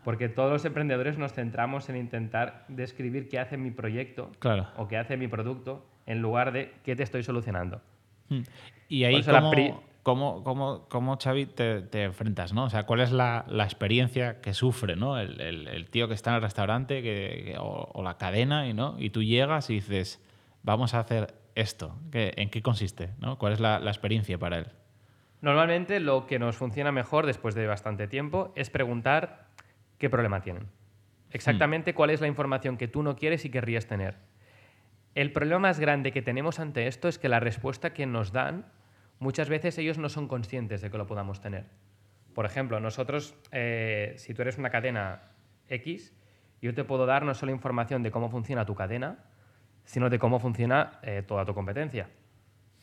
porque 0.04 0.28
todos 0.28 0.52
los 0.52 0.64
emprendedores 0.64 1.18
nos 1.18 1.32
centramos 1.32 1.88
en 1.88 1.96
intentar 1.96 2.64
describir 2.68 3.28
qué 3.28 3.40
hace 3.40 3.56
mi 3.56 3.70
proyecto 3.72 4.30
Claro. 4.38 4.68
o 4.76 4.86
qué 4.86 4.96
hace 4.96 5.16
mi 5.16 5.26
producto 5.26 5.84
en 6.06 6.22
lugar 6.22 6.52
de 6.52 6.72
qué 6.84 6.94
te 6.94 7.02
estoy 7.02 7.24
solucionando. 7.24 7.80
Y 8.88 9.02
ahí, 9.04 9.22
¿cómo, 9.24 9.82
cómo- 10.04 10.44
cómo- 10.44 10.86
cómo, 10.88 11.18
Xavi, 11.18 11.46
te, 11.46 11.82
te 11.82 12.04
enfrentas? 12.04 12.52
¿no? 12.52 12.64
O 12.64 12.70
sea, 12.70 12.84
¿cuál 12.84 13.00
es 13.00 13.10
la, 13.10 13.44
la 13.48 13.64
experiencia 13.64 14.40
que 14.40 14.54
sufre 14.54 14.94
¿no? 14.96 15.18
el, 15.18 15.40
el- 15.40 15.66
el 15.68 15.90
tío 15.90 16.06
que 16.08 16.14
está 16.14 16.30
en 16.30 16.36
el 16.36 16.42
restaurante 16.42 17.02
que- 17.02 17.42
que- 17.46 17.58
o, 17.58 17.90
o 17.92 18.02
la 18.04 18.16
cadena 18.16 18.68
y, 18.68 18.74
¿no? 18.74 18.94
y 18.98 19.10
tú 19.10 19.22
llegas 19.24 19.70
y 19.70 19.74
dices, 19.74 20.22
vamos 20.62 20.94
a 20.94 21.00
hacer 21.00 21.34
esto? 21.54 21.98
¿Qué- 22.10 22.32
¿En 22.36 22.50
qué 22.50 22.62
consiste? 22.62 23.10
¿no? 23.18 23.38
¿Cuál 23.38 23.52
es 23.54 23.60
la, 23.60 23.78
la 23.78 23.90
experiencia 23.90 24.38
para 24.38 24.58
él? 24.58 24.66
Normalmente 25.40 26.00
lo 26.00 26.26
que 26.26 26.38
nos 26.38 26.56
funciona 26.56 26.90
mejor 26.92 27.26
después 27.26 27.54
de 27.54 27.66
bastante 27.66 28.08
tiempo 28.08 28.52
es 28.56 28.70
preguntar 28.70 29.48
qué 29.98 30.08
problema 30.08 30.40
tienen. 30.40 30.68
Exactamente 31.30 31.94
cuál 31.94 32.10
es 32.10 32.20
la 32.20 32.28
información 32.28 32.76
que 32.76 32.88
tú 32.88 33.02
no 33.02 33.16
quieres 33.16 33.44
y 33.44 33.50
querrías 33.50 33.86
tener. 33.86 34.16
El 35.14 35.32
problema 35.32 35.60
más 35.60 35.78
grande 35.80 36.12
que 36.12 36.22
tenemos 36.22 36.58
ante 36.60 36.86
esto 36.86 37.08
es 37.08 37.18
que 37.18 37.28
la 37.28 37.40
respuesta 37.40 37.92
que 37.92 38.06
nos 38.06 38.32
dan, 38.32 38.66
muchas 39.18 39.48
veces 39.48 39.76
ellos 39.78 39.98
no 39.98 40.08
son 40.08 40.28
conscientes 40.28 40.80
de 40.80 40.90
que 40.90 40.98
lo 40.98 41.06
podamos 41.06 41.40
tener. 41.40 41.66
Por 42.34 42.46
ejemplo, 42.46 42.80
nosotros, 42.80 43.36
eh, 43.52 44.14
si 44.16 44.34
tú 44.34 44.42
eres 44.42 44.58
una 44.58 44.70
cadena 44.70 45.22
X, 45.68 46.12
yo 46.62 46.74
te 46.74 46.84
puedo 46.84 47.06
dar 47.06 47.24
no 47.24 47.34
solo 47.34 47.52
información 47.52 48.02
de 48.02 48.10
cómo 48.10 48.28
funciona 48.30 48.64
tu 48.64 48.74
cadena, 48.74 49.18
sino 49.84 50.10
de 50.10 50.18
cómo 50.18 50.40
funciona 50.40 50.98
eh, 51.02 51.22
toda 51.26 51.44
tu 51.44 51.54
competencia. 51.54 52.08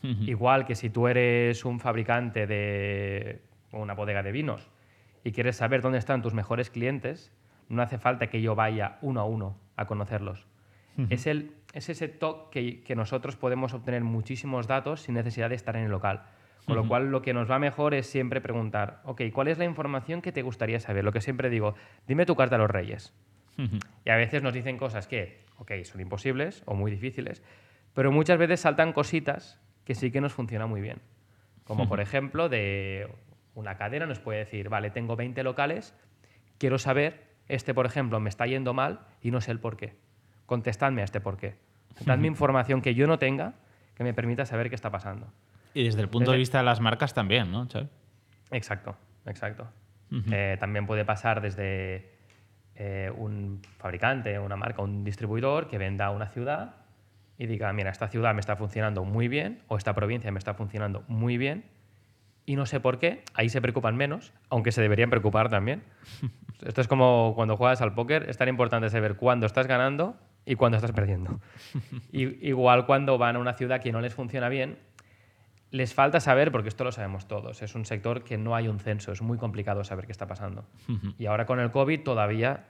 Igual 0.02 0.66
que 0.66 0.74
si 0.74 0.90
tú 0.90 1.06
eres 1.06 1.64
un 1.64 1.78
fabricante 1.78 2.48
de 2.48 3.40
una 3.70 3.94
bodega 3.94 4.24
de 4.24 4.32
vinos 4.32 4.68
y 5.22 5.30
quieres 5.30 5.54
saber 5.54 5.80
dónde 5.80 5.98
están 5.98 6.22
tus 6.22 6.34
mejores 6.34 6.70
clientes, 6.70 7.30
no 7.68 7.82
hace 7.82 7.98
falta 7.98 8.26
que 8.26 8.42
yo 8.42 8.56
vaya 8.56 8.98
uno 9.00 9.20
a 9.20 9.24
uno 9.24 9.60
a 9.76 9.86
conocerlos. 9.86 10.48
es, 11.08 11.28
el, 11.28 11.54
es 11.72 11.88
ese 11.88 12.08
toque 12.08 12.50
que, 12.50 12.82
que 12.82 12.96
nosotros 12.96 13.36
podemos 13.36 13.74
obtener 13.74 14.02
muchísimos 14.02 14.66
datos 14.66 15.02
sin 15.02 15.14
necesidad 15.14 15.50
de 15.50 15.54
estar 15.54 15.76
en 15.76 15.84
el 15.84 15.90
local. 15.92 16.24
Con 16.66 16.76
lo 16.76 16.86
cual, 16.86 17.10
lo 17.10 17.22
que 17.22 17.34
nos 17.34 17.50
va 17.50 17.58
mejor 17.58 17.92
es 17.92 18.06
siempre 18.06 18.40
preguntar, 18.40 19.00
ok, 19.04 19.22
¿cuál 19.32 19.48
es 19.48 19.58
la 19.58 19.64
información 19.64 20.22
que 20.22 20.30
te 20.30 20.42
gustaría 20.42 20.78
saber? 20.78 21.04
Lo 21.04 21.12
que 21.12 21.20
siempre 21.20 21.50
digo, 21.50 21.74
dime 22.06 22.24
tu 22.24 22.36
carta 22.36 22.54
a 22.54 22.58
los 22.58 22.70
reyes. 22.70 23.12
Y 24.04 24.10
a 24.10 24.16
veces 24.16 24.42
nos 24.42 24.52
dicen 24.52 24.76
cosas 24.78 25.06
que, 25.06 25.44
ok, 25.58 25.72
son 25.84 26.00
imposibles 26.00 26.62
o 26.66 26.74
muy 26.74 26.90
difíciles, 26.90 27.42
pero 27.94 28.10
muchas 28.10 28.38
veces 28.38 28.60
saltan 28.60 28.92
cositas 28.92 29.60
que 29.84 29.94
sí 29.94 30.10
que 30.10 30.20
nos 30.20 30.32
funcionan 30.32 30.68
muy 30.68 30.80
bien. 30.80 30.98
Como 31.64 31.88
por 31.88 32.00
ejemplo, 32.00 32.48
de 32.48 33.08
una 33.54 33.76
cadena 33.76 34.06
nos 34.06 34.18
puede 34.18 34.40
decir, 34.40 34.68
vale, 34.68 34.90
tengo 34.90 35.16
20 35.16 35.42
locales, 35.42 35.94
quiero 36.58 36.78
saber, 36.78 37.24
este 37.48 37.74
por 37.74 37.86
ejemplo 37.86 38.18
me 38.20 38.28
está 38.28 38.46
yendo 38.46 38.74
mal 38.74 39.00
y 39.20 39.30
no 39.30 39.40
sé 39.40 39.52
el 39.52 39.60
por 39.60 39.76
qué. 39.76 39.94
Contestadme 40.46 41.02
a 41.02 41.04
este 41.04 41.20
por 41.20 41.36
qué. 41.36 41.56
Dadme 42.04 42.26
información 42.26 42.82
que 42.82 42.94
yo 42.94 43.06
no 43.06 43.18
tenga 43.18 43.54
que 43.94 44.04
me 44.04 44.14
permita 44.14 44.46
saber 44.46 44.68
qué 44.68 44.74
está 44.74 44.90
pasando. 44.90 45.32
Y 45.74 45.84
desde 45.84 46.00
el 46.00 46.08
punto 46.08 46.32
de 46.32 46.38
vista 46.38 46.58
de 46.58 46.64
las 46.64 46.80
marcas 46.80 47.14
también, 47.14 47.50
¿no, 47.50 47.66
Exacto, 48.50 48.96
exacto. 49.26 49.68
Eh, 50.30 50.58
también 50.60 50.86
puede 50.86 51.06
pasar 51.06 51.40
desde 51.40 52.11
eh, 52.76 53.12
un 53.16 53.60
fabricante, 53.78 54.38
una 54.38 54.56
marca, 54.56 54.82
un 54.82 55.04
distribuidor 55.04 55.68
que 55.68 55.78
venda 55.78 56.06
a 56.06 56.10
una 56.10 56.28
ciudad 56.28 56.76
y 57.38 57.46
diga, 57.46 57.72
mira, 57.72 57.90
esta 57.90 58.08
ciudad 58.08 58.34
me 58.34 58.40
está 58.40 58.56
funcionando 58.56 59.04
muy 59.04 59.28
bien 59.28 59.62
o 59.68 59.76
esta 59.76 59.94
provincia 59.94 60.30
me 60.30 60.38
está 60.38 60.54
funcionando 60.54 61.04
muy 61.08 61.36
bien 61.36 61.64
y 62.44 62.56
no 62.56 62.66
sé 62.66 62.80
por 62.80 62.98
qué, 62.98 63.22
ahí 63.34 63.48
se 63.48 63.60
preocupan 63.60 63.96
menos, 63.96 64.32
aunque 64.48 64.72
se 64.72 64.82
deberían 64.82 65.10
preocupar 65.10 65.48
también. 65.48 65.82
Esto 66.66 66.80
es 66.80 66.88
como 66.88 67.34
cuando 67.34 67.56
juegas 67.56 67.80
al 67.82 67.94
póker, 67.94 68.28
es 68.28 68.36
tan 68.36 68.48
importante 68.48 68.90
saber 68.90 69.16
cuándo 69.16 69.46
estás 69.46 69.66
ganando 69.66 70.16
y 70.44 70.56
cuándo 70.56 70.76
estás 70.76 70.92
perdiendo. 70.92 71.40
y, 72.12 72.48
igual 72.48 72.86
cuando 72.86 73.18
van 73.18 73.36
a 73.36 73.38
una 73.38 73.54
ciudad 73.54 73.80
que 73.80 73.92
no 73.92 74.00
les 74.00 74.14
funciona 74.14 74.48
bien, 74.48 74.78
les 75.72 75.94
falta 75.94 76.20
saber, 76.20 76.52
porque 76.52 76.68
esto 76.68 76.84
lo 76.84 76.92
sabemos 76.92 77.26
todos, 77.26 77.62
es 77.62 77.74
un 77.74 77.86
sector 77.86 78.22
que 78.24 78.36
no 78.36 78.54
hay 78.54 78.68
un 78.68 78.78
censo, 78.78 79.10
es 79.10 79.22
muy 79.22 79.38
complicado 79.38 79.82
saber 79.84 80.04
qué 80.04 80.12
está 80.12 80.26
pasando. 80.26 80.66
y 81.18 81.26
ahora 81.26 81.46
con 81.46 81.58
el 81.60 81.70
COVID 81.70 82.02
todavía 82.02 82.68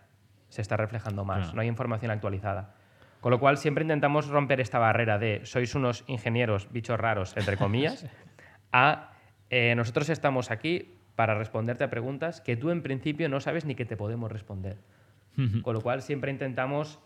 se 0.48 0.62
está 0.62 0.76
reflejando 0.76 1.24
más, 1.24 1.52
no 1.52 1.60
hay 1.60 1.68
información 1.68 2.12
actualizada. 2.12 2.76
Con 3.20 3.30
lo 3.30 3.40
cual 3.40 3.58
siempre 3.58 3.82
intentamos 3.82 4.28
romper 4.28 4.60
esta 4.60 4.78
barrera 4.78 5.18
de 5.18 5.42
sois 5.44 5.74
unos 5.74 6.04
ingenieros 6.06 6.70
bichos 6.72 6.98
raros, 6.98 7.36
entre 7.36 7.56
comillas, 7.56 8.06
a 8.72 9.12
eh, 9.50 9.74
nosotros 9.74 10.08
estamos 10.08 10.50
aquí 10.50 10.98
para 11.16 11.34
responderte 11.34 11.84
a 11.84 11.90
preguntas 11.90 12.40
que 12.40 12.56
tú 12.56 12.70
en 12.70 12.82
principio 12.82 13.28
no 13.28 13.40
sabes 13.40 13.64
ni 13.64 13.74
que 13.74 13.84
te 13.84 13.96
podemos 13.96 14.30
responder. 14.30 14.78
Con 15.62 15.74
lo 15.74 15.80
cual 15.80 16.02
siempre 16.02 16.30
intentamos 16.30 17.00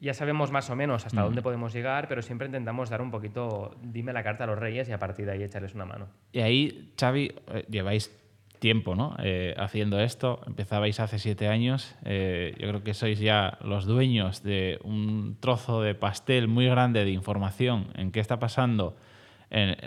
ya 0.00 0.14
sabemos 0.14 0.50
más 0.50 0.68
o 0.70 0.76
menos 0.76 1.06
hasta 1.06 1.22
dónde 1.22 1.42
podemos 1.42 1.72
llegar, 1.72 2.08
pero 2.08 2.22
siempre 2.22 2.46
intentamos 2.46 2.90
dar 2.90 3.00
un 3.00 3.10
poquito, 3.10 3.74
dime 3.82 4.12
la 4.12 4.22
carta 4.22 4.44
a 4.44 4.46
los 4.46 4.58
reyes 4.58 4.88
y 4.88 4.92
a 4.92 4.98
partir 4.98 5.26
de 5.26 5.32
ahí 5.32 5.42
echarles 5.42 5.74
una 5.74 5.86
mano. 5.86 6.08
Y 6.32 6.40
ahí, 6.40 6.92
Xavi, 6.98 7.34
eh, 7.48 7.64
lleváis 7.68 8.14
tiempo 8.58 8.94
¿no? 8.94 9.16
Eh, 9.22 9.54
haciendo 9.58 10.00
esto, 10.00 10.40
empezabais 10.46 11.00
hace 11.00 11.18
siete 11.18 11.48
años, 11.48 11.94
eh, 12.04 12.54
yo 12.58 12.68
creo 12.68 12.82
que 12.82 12.94
sois 12.94 13.18
ya 13.18 13.58
los 13.62 13.84
dueños 13.84 14.42
de 14.42 14.78
un 14.82 15.36
trozo 15.40 15.82
de 15.82 15.94
pastel 15.94 16.48
muy 16.48 16.66
grande 16.66 17.04
de 17.04 17.10
información 17.10 17.88
en 17.94 18.12
qué 18.12 18.20
está 18.20 18.38
pasando 18.38 18.96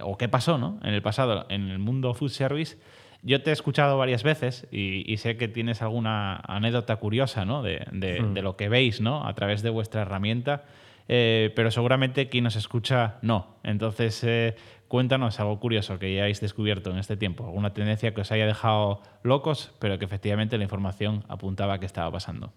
o 0.03 0.17
qué 0.17 0.29
pasó 0.29 0.57
¿no? 0.57 0.79
en 0.83 0.93
el 0.93 1.01
pasado 1.01 1.45
en 1.49 1.67
el 1.67 1.79
mundo 1.79 2.13
food 2.13 2.29
service 2.29 2.77
yo 3.21 3.41
te 3.41 3.49
he 3.49 3.53
escuchado 3.53 3.97
varias 3.97 4.23
veces 4.23 4.67
y, 4.71 5.15
sé 5.17 5.37
que 5.37 5.47
tienes 5.47 5.81
alguna 5.81 6.37
anécdota 6.37 6.95
curiosa 6.97 7.45
¿no? 7.45 7.61
de, 7.61 7.85
de, 7.91 8.41
lo 8.41 8.55
que 8.55 8.69
veis 8.69 9.01
¿no? 9.01 9.27
a 9.27 9.33
través 9.33 9.61
de 9.61 9.69
vuestra 9.69 10.03
herramienta, 10.03 10.63
eh, 11.07 11.51
pero 11.55 11.71
seguramente 11.71 12.29
quien 12.29 12.45
nos 12.45 12.55
escucha 12.55 13.17
no. 13.21 13.57
Entonces, 13.63 14.23
eh, 14.23 14.55
cuéntanos 14.87 15.39
algo 15.39 15.59
curioso 15.59 15.99
que 15.99 16.05
hayáis 16.05 16.39
descubierto 16.39 16.91
en 16.91 16.97
este 16.97 17.17
tiempo, 17.17 17.45
alguna 17.45 17.73
tendencia 17.73 18.13
que 18.13 18.21
os 18.21 18.31
haya 18.31 18.45
dejado 18.45 19.01
locos, 19.23 19.75
pero 19.79 19.99
que 19.99 20.05
efectivamente 20.05 20.57
la 20.57 20.63
información 20.63 21.25
apuntaba 21.27 21.79
que 21.79 21.85
estaba 21.85 22.11
pasando. 22.11 22.53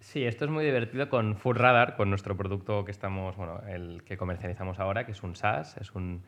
Sí, 0.00 0.24
esto 0.24 0.44
es 0.44 0.50
muy 0.50 0.64
divertido 0.64 1.08
con 1.08 1.36
Full 1.36 1.56
Radar, 1.56 1.96
con 1.96 2.08
nuestro 2.08 2.36
producto 2.36 2.84
que 2.84 2.92
estamos, 2.92 3.36
bueno, 3.36 3.60
el 3.68 4.04
que 4.04 4.16
comercializamos 4.16 4.78
ahora, 4.78 5.04
que 5.04 5.12
es 5.12 5.22
un 5.22 5.34
SaaS, 5.34 5.76
es 5.76 5.92
un 5.92 6.22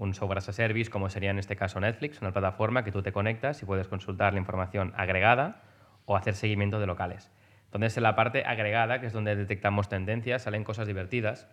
un 0.00 0.14
software 0.14 0.38
as 0.38 0.48
a 0.48 0.52
service, 0.52 0.90
como 0.90 1.10
sería 1.10 1.30
en 1.30 1.38
este 1.38 1.56
caso 1.56 1.78
Netflix, 1.78 2.22
una 2.22 2.32
plataforma 2.32 2.82
que 2.84 2.90
tú 2.90 3.02
te 3.02 3.12
conectas 3.12 3.62
y 3.62 3.66
puedes 3.66 3.86
consultar 3.86 4.32
la 4.32 4.40
información 4.40 4.94
agregada 4.96 5.62
o 6.06 6.16
hacer 6.16 6.34
seguimiento 6.34 6.80
de 6.80 6.86
locales. 6.86 7.30
Entonces, 7.66 7.98
en 7.98 8.04
la 8.04 8.16
parte 8.16 8.44
agregada, 8.46 9.00
que 9.00 9.06
es 9.06 9.12
donde 9.12 9.36
detectamos 9.36 9.90
tendencias, 9.90 10.42
salen 10.42 10.64
cosas 10.64 10.86
divertidas. 10.86 11.48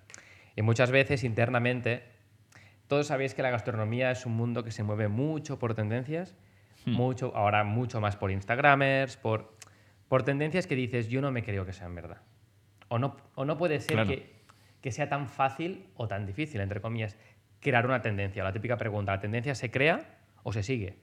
Y 0.56 0.62
muchas 0.62 0.92
veces 0.92 1.26
internamente, 1.26 2.04
todos 2.88 3.08
sabéis 3.08 3.36
que 3.36 3.42
la 3.42 3.50
gastronomía 3.50 4.12
es 4.12 4.26
un 4.26 4.38
mundo 4.38 4.64
que 4.64 4.72
se 4.72 4.82
mueve 4.82 5.10
mucho 5.10 5.60
por 5.60 5.76
tendencias, 5.76 6.38
hmm. 6.86 6.92
mucho, 6.92 7.36
ahora 7.36 7.66
mucho 7.66 8.00
más 8.00 8.16
por 8.16 8.32
Instagramers, 8.32 9.18
por, 9.18 9.58
por 10.08 10.24
tendencias 10.24 10.68
que 10.68 10.76
dices, 10.76 11.10
yo 11.10 11.20
no 11.20 11.34
me 11.34 11.44
creo 11.44 11.66
que 11.66 11.74
sean 11.74 11.94
verdad. 11.94 12.22
O 12.88 12.98
no, 12.98 13.18
o 13.36 13.44
no 13.44 13.58
puede 13.58 13.82
ser 13.82 14.08
que, 14.08 14.38
que 14.80 14.94
sea 14.94 15.10
tan 15.10 15.28
fácil 15.28 15.86
o 15.98 16.08
tan 16.08 16.26
difícil, 16.26 16.62
entre 16.62 16.80
comillas 16.80 17.18
crear 17.60 17.86
una 17.86 18.02
tendencia. 18.02 18.44
La 18.44 18.54
típica 18.54 18.78
pregunta, 18.78 19.14
¿la 19.14 19.20
tendencia 19.20 19.56
se 19.56 19.72
crea 19.72 20.18
o 20.44 20.54
se 20.54 20.64
sigue? 20.64 20.98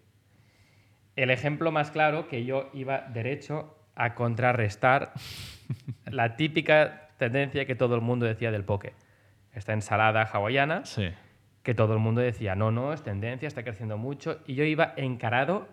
El 1.16 1.30
ejemplo 1.30 1.70
más 1.70 1.90
claro 1.90 2.28
que 2.28 2.44
yo 2.44 2.70
iba 2.72 3.02
derecho 3.12 3.76
a 3.94 4.14
contrarrestar 4.14 5.12
la 6.06 6.36
típica 6.36 7.10
tendencia 7.18 7.66
que 7.66 7.74
todo 7.74 7.94
el 7.94 8.00
mundo 8.00 8.26
decía 8.26 8.50
del 8.50 8.64
poke. 8.64 8.94
Esta 9.52 9.72
ensalada 9.72 10.22
hawaiana, 10.22 10.82
que 11.62 11.74
todo 11.74 11.94
el 11.94 12.00
mundo 12.00 12.20
decía, 12.20 12.56
no, 12.56 12.72
no, 12.72 12.92
es 12.92 13.02
tendencia, 13.02 13.46
está 13.46 13.62
creciendo 13.62 13.96
mucho, 13.96 14.40
y 14.46 14.54
yo 14.54 14.64
iba 14.64 14.94
encarado 14.96 15.68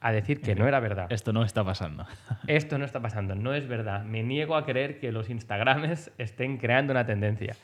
a 0.00 0.12
decir 0.12 0.40
que 0.40 0.54
no 0.54 0.66
era 0.66 0.80
verdad. 0.80 1.06
Esto 1.10 1.32
no 1.32 1.44
está 1.44 1.64
pasando. 1.64 2.06
Esto 2.46 2.78
no 2.78 2.84
está 2.84 3.00
pasando, 3.00 3.34
no 3.34 3.54
es 3.54 3.66
verdad. 3.66 4.04
Me 4.04 4.22
niego 4.22 4.56
a 4.56 4.64
creer 4.64 4.98
que 4.98 5.12
los 5.12 5.28
Instagrames 5.28 6.12
estén 6.16 6.58
creando 6.58 6.92
una 6.92 7.04
tendencia. 7.06 7.54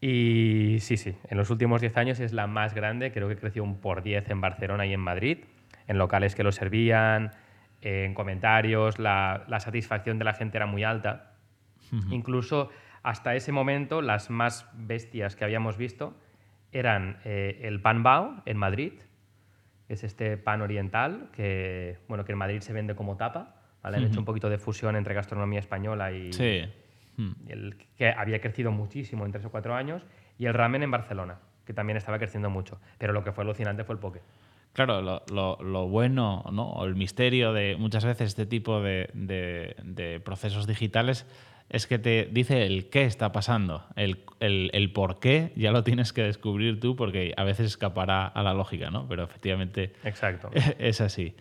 Y 0.00 0.78
sí, 0.80 0.96
sí, 0.96 1.14
en 1.28 1.36
los 1.36 1.50
últimos 1.50 1.82
10 1.82 1.96
años 1.98 2.20
es 2.20 2.32
la 2.32 2.46
más 2.46 2.74
grande, 2.74 3.12
creo 3.12 3.28
que 3.28 3.36
creció 3.36 3.62
un 3.62 3.80
por 3.80 4.02
10 4.02 4.30
en 4.30 4.40
Barcelona 4.40 4.86
y 4.86 4.94
en 4.94 5.00
Madrid, 5.00 5.44
en 5.86 5.98
locales 5.98 6.34
que 6.34 6.42
lo 6.42 6.52
servían, 6.52 7.32
en 7.82 8.14
comentarios, 8.14 8.98
la, 8.98 9.44
satisfacción 9.58 10.18
de 10.18 10.24
la 10.24 10.32
gente 10.32 10.56
era 10.56 10.66
muy 10.66 10.84
alta. 10.84 11.34
Incluso 12.10 12.70
hasta 13.02 13.34
ese 13.34 13.52
momento 13.52 14.00
las 14.00 14.30
más 14.30 14.70
bestias 14.74 15.34
que 15.34 15.44
habíamos 15.44 15.76
visto 15.76 16.16
eran 16.72 17.18
eh, 17.24 17.58
el 17.62 17.82
pan 17.82 18.02
bao 18.02 18.42
en 18.46 18.56
Madrid, 18.56 18.92
que 19.88 19.94
es 19.94 20.04
este 20.04 20.36
pan 20.36 20.62
oriental 20.62 21.30
que, 21.32 21.98
bueno, 22.06 22.24
que 22.24 22.32
en 22.32 22.38
Madrid 22.38 22.60
se 22.60 22.72
vende 22.72 22.94
como 22.94 23.16
tapa. 23.16 23.56
Han 23.82 23.94
hecho 24.04 24.20
un 24.20 24.26
poquito 24.26 24.48
de 24.48 24.58
fusión 24.58 24.94
entre 24.94 25.14
gastronomía 25.14 25.58
española 25.58 26.12
y, 26.12 26.32
sí 26.32 26.70
Hmm. 27.20 27.32
el, 27.48 27.76
que 27.98 28.08
había 28.08 28.40
crecido 28.40 28.72
muchísimo 28.72 29.26
en 29.26 29.32
tres 29.32 29.44
o 29.44 29.50
cuatro 29.50 29.74
años, 29.74 30.06
y 30.38 30.46
el 30.46 30.54
ramen 30.54 30.82
en 30.82 30.90
Barcelona, 30.90 31.38
que 31.66 31.74
también 31.74 31.98
estaba 31.98 32.18
creciendo 32.18 32.48
mucho. 32.48 32.80
Pero 32.96 33.12
lo 33.12 33.22
que 33.22 33.32
fue 33.32 33.44
alucinante 33.44 33.84
fue 33.84 33.94
el 33.94 33.98
poke. 33.98 34.22
Claro, 34.72 35.02
lo, 35.02 35.58
lo, 35.60 35.88
bueno 35.88 36.44
¿no? 36.52 36.70
o 36.70 36.84
el 36.86 36.94
misterio 36.94 37.52
de 37.52 37.76
muchas 37.76 38.04
veces 38.04 38.28
este 38.28 38.46
tipo 38.46 38.80
de, 38.80 39.10
de, 39.12 40.20
procesos 40.24 40.66
digitales 40.66 41.26
es 41.68 41.88
que 41.88 41.98
te 41.98 42.28
dice 42.30 42.66
el 42.66 42.88
qué 42.88 43.04
está 43.04 43.32
pasando. 43.32 43.84
El, 43.96 44.24
el, 44.38 44.70
el, 44.72 44.92
por 44.92 45.18
qué 45.18 45.52
ya 45.56 45.72
lo 45.72 45.82
tienes 45.82 46.12
que 46.12 46.22
descubrir 46.22 46.78
tú 46.78 46.94
porque 46.94 47.34
a 47.36 47.44
veces 47.44 47.66
escapará 47.66 48.26
a 48.26 48.42
la 48.44 48.54
lógica, 48.54 48.90
¿no? 48.90 49.08
Pero 49.08 49.24
efectivamente 49.24 49.92
Exacto. 50.04 50.50
es 50.78 51.00
así. 51.00 51.34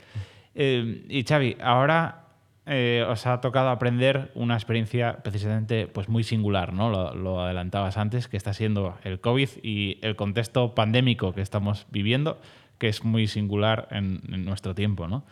Eh, 0.56 1.06
y 1.08 1.24
Xavi, 1.24 1.58
ahora 1.62 2.29
eh, 2.72 3.04
os 3.08 3.26
ha 3.26 3.42
tocado 3.42 3.70
aprender 3.70 4.30
una 4.36 4.54
experiencia 4.54 5.24
precisamente 5.24 5.88
pues 5.88 6.08
muy 6.08 6.24
singular, 6.24 6.72
¿no? 6.72 7.14
Lo, 7.16 7.42
adelantabas 7.42 7.98
antes, 7.98 8.28
que 8.28 8.38
está 8.38 8.54
siendo 8.54 8.96
el 9.04 9.20
COVID 9.20 9.50
y 9.64 9.98
el 10.04 10.16
contexto 10.16 10.76
pandémico 10.76 11.34
que 11.34 11.42
estamos 11.42 11.88
viviendo, 11.90 12.40
que 12.78 12.88
es 12.88 13.04
muy 13.04 13.26
singular 13.28 13.88
en, 13.90 14.22
nuestro 14.46 14.76
tiempo, 14.76 15.08
¿no? 15.08 15.26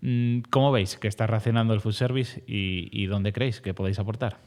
Mm, 0.00 0.40
¿Cómo 0.50 0.72
veis 0.72 0.96
que 0.96 1.06
está 1.06 1.28
reaccionando 1.28 1.74
el 1.74 1.80
food 1.80 1.92
service 1.92 2.42
y, 2.48 3.06
dónde 3.06 3.32
creéis 3.32 3.60
que 3.60 3.72
podéis 3.72 4.00
aportar? 4.00 4.38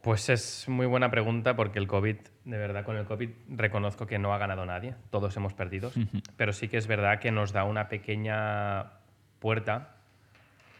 Pues 0.00 0.30
es 0.30 0.66
muy 0.70 0.86
buena 0.86 1.10
pregunta 1.10 1.54
porque 1.54 1.78
el 1.78 1.86
COVID, 1.86 2.16
de 2.46 2.56
verdad, 2.56 2.82
con 2.82 2.96
el 2.96 3.04
COVID 3.04 3.28
reconozco 3.48 4.06
que 4.06 4.18
no 4.18 4.32
ha 4.32 4.38
ganado 4.38 4.64
nadie, 4.64 4.94
todos 5.10 5.36
hemos 5.36 5.52
perdido, 5.52 5.92
pero 6.38 6.54
sí 6.54 6.68
que 6.68 6.78
es 6.78 6.86
verdad 6.86 7.20
que 7.20 7.30
nos 7.30 7.52
da 7.52 7.64
una 7.64 7.88
pequeña 7.88 9.00
puerta 9.38 9.93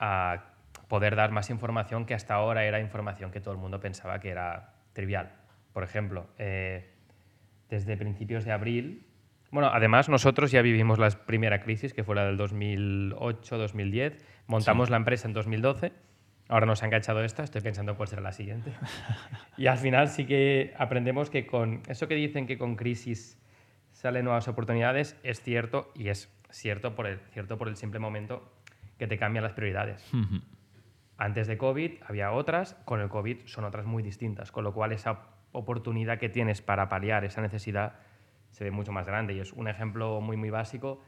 a 0.00 0.44
poder 0.88 1.16
dar 1.16 1.30
más 1.30 1.50
información 1.50 2.06
que 2.06 2.14
hasta 2.14 2.34
ahora 2.34 2.64
era 2.64 2.80
información 2.80 3.30
que 3.30 3.40
todo 3.40 3.54
el 3.54 3.60
mundo 3.60 3.80
pensaba 3.80 4.20
que 4.20 4.30
era 4.30 4.74
trivial. 4.92 5.32
Por 5.72 5.82
ejemplo, 5.82 6.26
eh, 6.38 6.90
desde 7.68 7.96
principios 7.96 8.44
de 8.44 8.52
abril, 8.52 9.06
bueno, 9.50 9.70
además 9.72 10.08
nosotros 10.08 10.50
ya 10.50 10.62
vivimos 10.62 10.98
la 10.98 11.10
primera 11.10 11.60
crisis, 11.60 11.94
que 11.94 12.04
fue 12.04 12.14
la 12.14 12.24
del 12.24 12.38
2008-2010, 12.38 14.18
montamos 14.46 14.90
la 14.90 14.96
empresa 14.96 15.28
en 15.28 15.34
2012, 15.34 15.92
ahora 16.48 16.66
nos 16.66 16.82
ha 16.82 16.86
enganchado 16.86 17.22
esta, 17.24 17.44
estoy 17.44 17.60
pensando 17.60 17.96
cuál 17.96 18.08
será 18.08 18.22
la 18.22 18.32
siguiente. 18.32 18.72
y 19.56 19.66
al 19.66 19.78
final 19.78 20.08
sí 20.08 20.26
que 20.26 20.74
aprendemos 20.76 21.30
que 21.30 21.46
con 21.46 21.82
eso 21.88 22.08
que 22.08 22.14
dicen 22.14 22.46
que 22.46 22.58
con 22.58 22.76
crisis 22.76 23.40
salen 23.92 24.24
nuevas 24.24 24.48
oportunidades, 24.48 25.16
es 25.22 25.40
cierto 25.40 25.92
y 25.94 26.08
es 26.08 26.28
cierto 26.50 26.94
por 26.94 27.06
el, 27.06 27.20
cierto 27.32 27.56
por 27.56 27.68
el 27.68 27.76
simple 27.76 28.00
momento 28.00 28.52
que 28.98 29.06
te 29.06 29.18
cambian 29.18 29.44
las 29.44 29.52
prioridades. 29.52 30.04
Antes 31.16 31.46
de 31.46 31.56
COVID 31.56 32.02
había 32.06 32.32
otras, 32.32 32.74
con 32.84 33.00
el 33.00 33.08
COVID 33.08 33.46
son 33.46 33.64
otras 33.64 33.86
muy 33.86 34.02
distintas, 34.02 34.50
con 34.50 34.64
lo 34.64 34.72
cual 34.72 34.92
esa 34.92 35.20
oportunidad 35.52 36.18
que 36.18 36.28
tienes 36.28 36.62
para 36.62 36.88
paliar 36.88 37.24
esa 37.24 37.40
necesidad 37.40 37.94
se 38.50 38.64
ve 38.64 38.70
mucho 38.70 38.92
más 38.92 39.06
grande. 39.06 39.34
Y 39.34 39.40
es 39.40 39.52
un 39.52 39.68
ejemplo 39.68 40.20
muy, 40.20 40.36
muy 40.36 40.50
básico. 40.50 41.02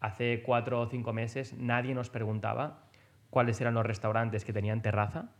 Hace 0.00 0.42
cuatro 0.42 0.80
o 0.80 0.86
cinco 0.86 1.12
meses 1.12 1.54
nadie 1.54 1.94
nos 1.94 2.10
preguntaba 2.10 2.84
cuáles 3.30 3.60
eran 3.60 3.74
los 3.74 3.86
restaurantes 3.86 4.44
que 4.44 4.52
tenían 4.52 4.82
terraza 4.82 5.30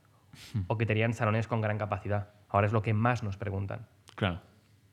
o 0.66 0.76
que 0.76 0.86
tenían 0.86 1.12
salones 1.12 1.46
con 1.46 1.60
gran 1.60 1.78
capacidad. 1.78 2.30
Ahora 2.48 2.66
es 2.66 2.72
lo 2.72 2.82
que 2.82 2.94
más 2.94 3.22
nos 3.22 3.36
preguntan. 3.36 3.86
Claro. 4.14 4.40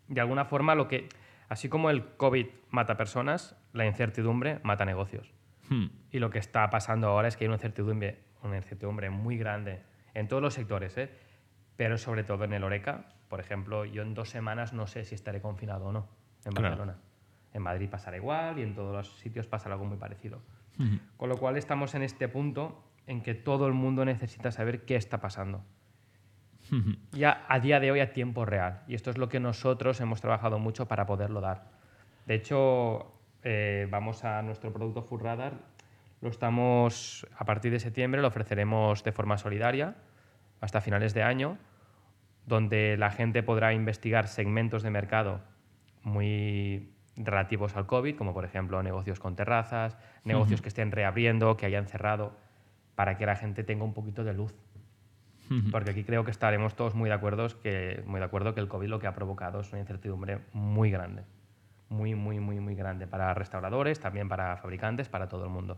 De 0.08 0.22
alguna 0.22 0.46
forma, 0.46 0.76
lo 0.76 0.88
que, 0.88 1.10
así 1.50 1.70
como 1.70 1.90
el 1.90 2.06
COVID 2.16 2.48
mata 2.70 2.98
personas, 2.98 3.58
la 3.72 3.86
incertidumbre 3.86 4.60
mata 4.64 4.86
negocios. 4.86 5.34
Hmm. 5.70 5.86
Y 6.12 6.20
lo 6.20 6.30
que 6.30 6.40
está 6.40 6.70
pasando 6.70 7.08
ahora 7.08 7.28
es 7.28 7.38
que 7.38 7.46
hay 7.46 7.48
una 7.48 7.56
incertidumbre, 7.56 8.20
una 8.44 8.58
incertidumbre 8.58 9.10
muy 9.10 9.38
grande 9.38 9.82
en 10.14 10.28
todos 10.28 10.42
los 10.42 10.54
sectores, 10.54 10.98
¿eh? 10.98 11.10
pero 11.76 11.98
sobre 11.98 12.24
todo 12.24 12.44
en 12.44 12.54
el 12.54 12.64
Oreca. 12.64 13.06
Por 13.30 13.40
ejemplo, 13.40 13.86
yo 13.86 14.04
en 14.04 14.14
dos 14.14 14.30
semanas 14.30 14.74
no 14.74 14.86
sé 14.88 15.06
si 15.06 15.16
estaré 15.16 15.42
confinado 15.42 15.86
o 15.86 15.92
no 15.92 16.08
en 16.46 16.52
Claro. 16.52 16.70
Barcelona. 16.70 16.98
En 17.54 17.62
Madrid 17.62 17.90
pasará 17.90 18.18
igual 18.18 18.60
y 18.60 18.64
en 18.64 18.76
todos 18.76 18.94
los 18.94 19.18
sitios 19.20 19.48
pasará 19.48 19.76
algo 19.76 19.86
muy 19.86 19.98
parecido. 19.98 20.42
Ujú. 20.80 21.00
Con 21.18 21.30
lo 21.30 21.38
cual 21.38 21.56
estamos 21.58 21.94
en 21.96 22.02
este 22.04 22.28
punto 22.28 22.84
en 23.08 23.22
que 23.22 23.34
todo 23.36 23.68
el 23.68 23.74
mundo 23.74 24.06
necesita 24.06 24.52
saber 24.52 24.86
qué 24.86 24.96
está 24.96 25.20
pasando. 25.22 25.64
Ujú. 26.72 26.96
Ya 27.12 27.46
a 27.48 27.60
día 27.60 27.80
de 27.80 27.92
hoy 27.92 28.00
a 28.00 28.14
tiempo 28.14 28.46
real. 28.46 28.84
Y 28.88 28.96
esto 28.96 29.10
es 29.10 29.18
lo 29.18 29.30
que 29.30 29.40
nosotros 29.40 30.00
hemos 30.02 30.22
trabajado 30.22 30.60
mucho 30.60 30.88
para 30.88 31.06
poderlo 31.06 31.42
dar. 31.42 31.72
De 32.26 32.36
hecho, 32.36 33.14
eh, 33.44 33.88
vamos 33.90 34.24
a 34.24 34.42
nuestro 34.42 34.72
producto 34.72 35.02
Food 35.02 35.22
Radar. 35.22 35.54
Lo 36.22 36.30
estamos, 36.30 37.28
a 37.38 37.46
partir 37.46 37.72
de 37.72 37.80
septiembre, 37.80 38.22
lo 38.22 38.30
ofreceremos 38.30 39.04
de 39.04 39.12
forma 39.12 39.38
solidaria 39.38 39.96
hasta 40.62 40.80
finales 40.80 41.14
de 41.14 41.24
año, 41.24 41.58
donde 42.46 42.96
la 42.98 43.12
gente 43.12 43.44
podrá 43.44 43.74
investigar 43.74 44.28
segmentos 44.28 44.84
de 44.84 44.90
mercado 44.90 45.42
muy 46.04 46.94
relativos 47.16 47.76
al 47.76 47.86
COVID, 47.86 48.16
como 48.16 48.34
por 48.34 48.46
ejemplo 48.46 48.82
negocios 48.82 49.20
con 49.20 49.36
terrazas, 49.36 49.98
negocios 50.24 50.62
que 50.62 50.70
estén 50.70 50.92
reabriendo, 50.92 51.58
que 51.58 51.66
hayan 51.66 51.88
cerrado, 51.88 52.38
para 52.96 53.18
que 53.18 53.26
la 53.26 53.36
gente 53.36 53.64
tenga 53.64 53.84
un 53.84 53.94
poquito 53.94 54.24
de 54.24 54.34
luz. 54.34 54.54
Porque 55.72 55.92
aquí 55.92 56.04
creo 56.04 56.24
que 56.26 56.32
estaremos 56.32 56.74
todos 56.74 56.96
muy 56.96 57.10
de 57.10 57.16
acuerdo 57.16 57.48
que, 57.62 58.02
muy 58.08 58.20
de 58.20 58.26
acuerdo 58.26 58.56
que 58.56 58.62
el 58.62 58.68
COVID 58.68 58.88
lo 58.88 59.00
que 59.00 59.06
ha 59.06 59.14
provocado 59.14 59.60
es 59.60 59.72
una 59.72 59.82
incertidumbre 59.82 60.40
muy 60.52 60.90
grande. 60.90 61.24
Muy, 61.94 62.16
muy, 62.16 62.40
muy, 62.40 62.60
muy 62.60 62.76
grande 62.76 63.08
para 63.08 63.34
restauradores, 63.34 64.00
también 64.00 64.28
para 64.28 64.58
fabricantes, 64.58 65.10
para 65.10 65.30
todo 65.30 65.44
el 65.44 65.50
mundo. 65.50 65.78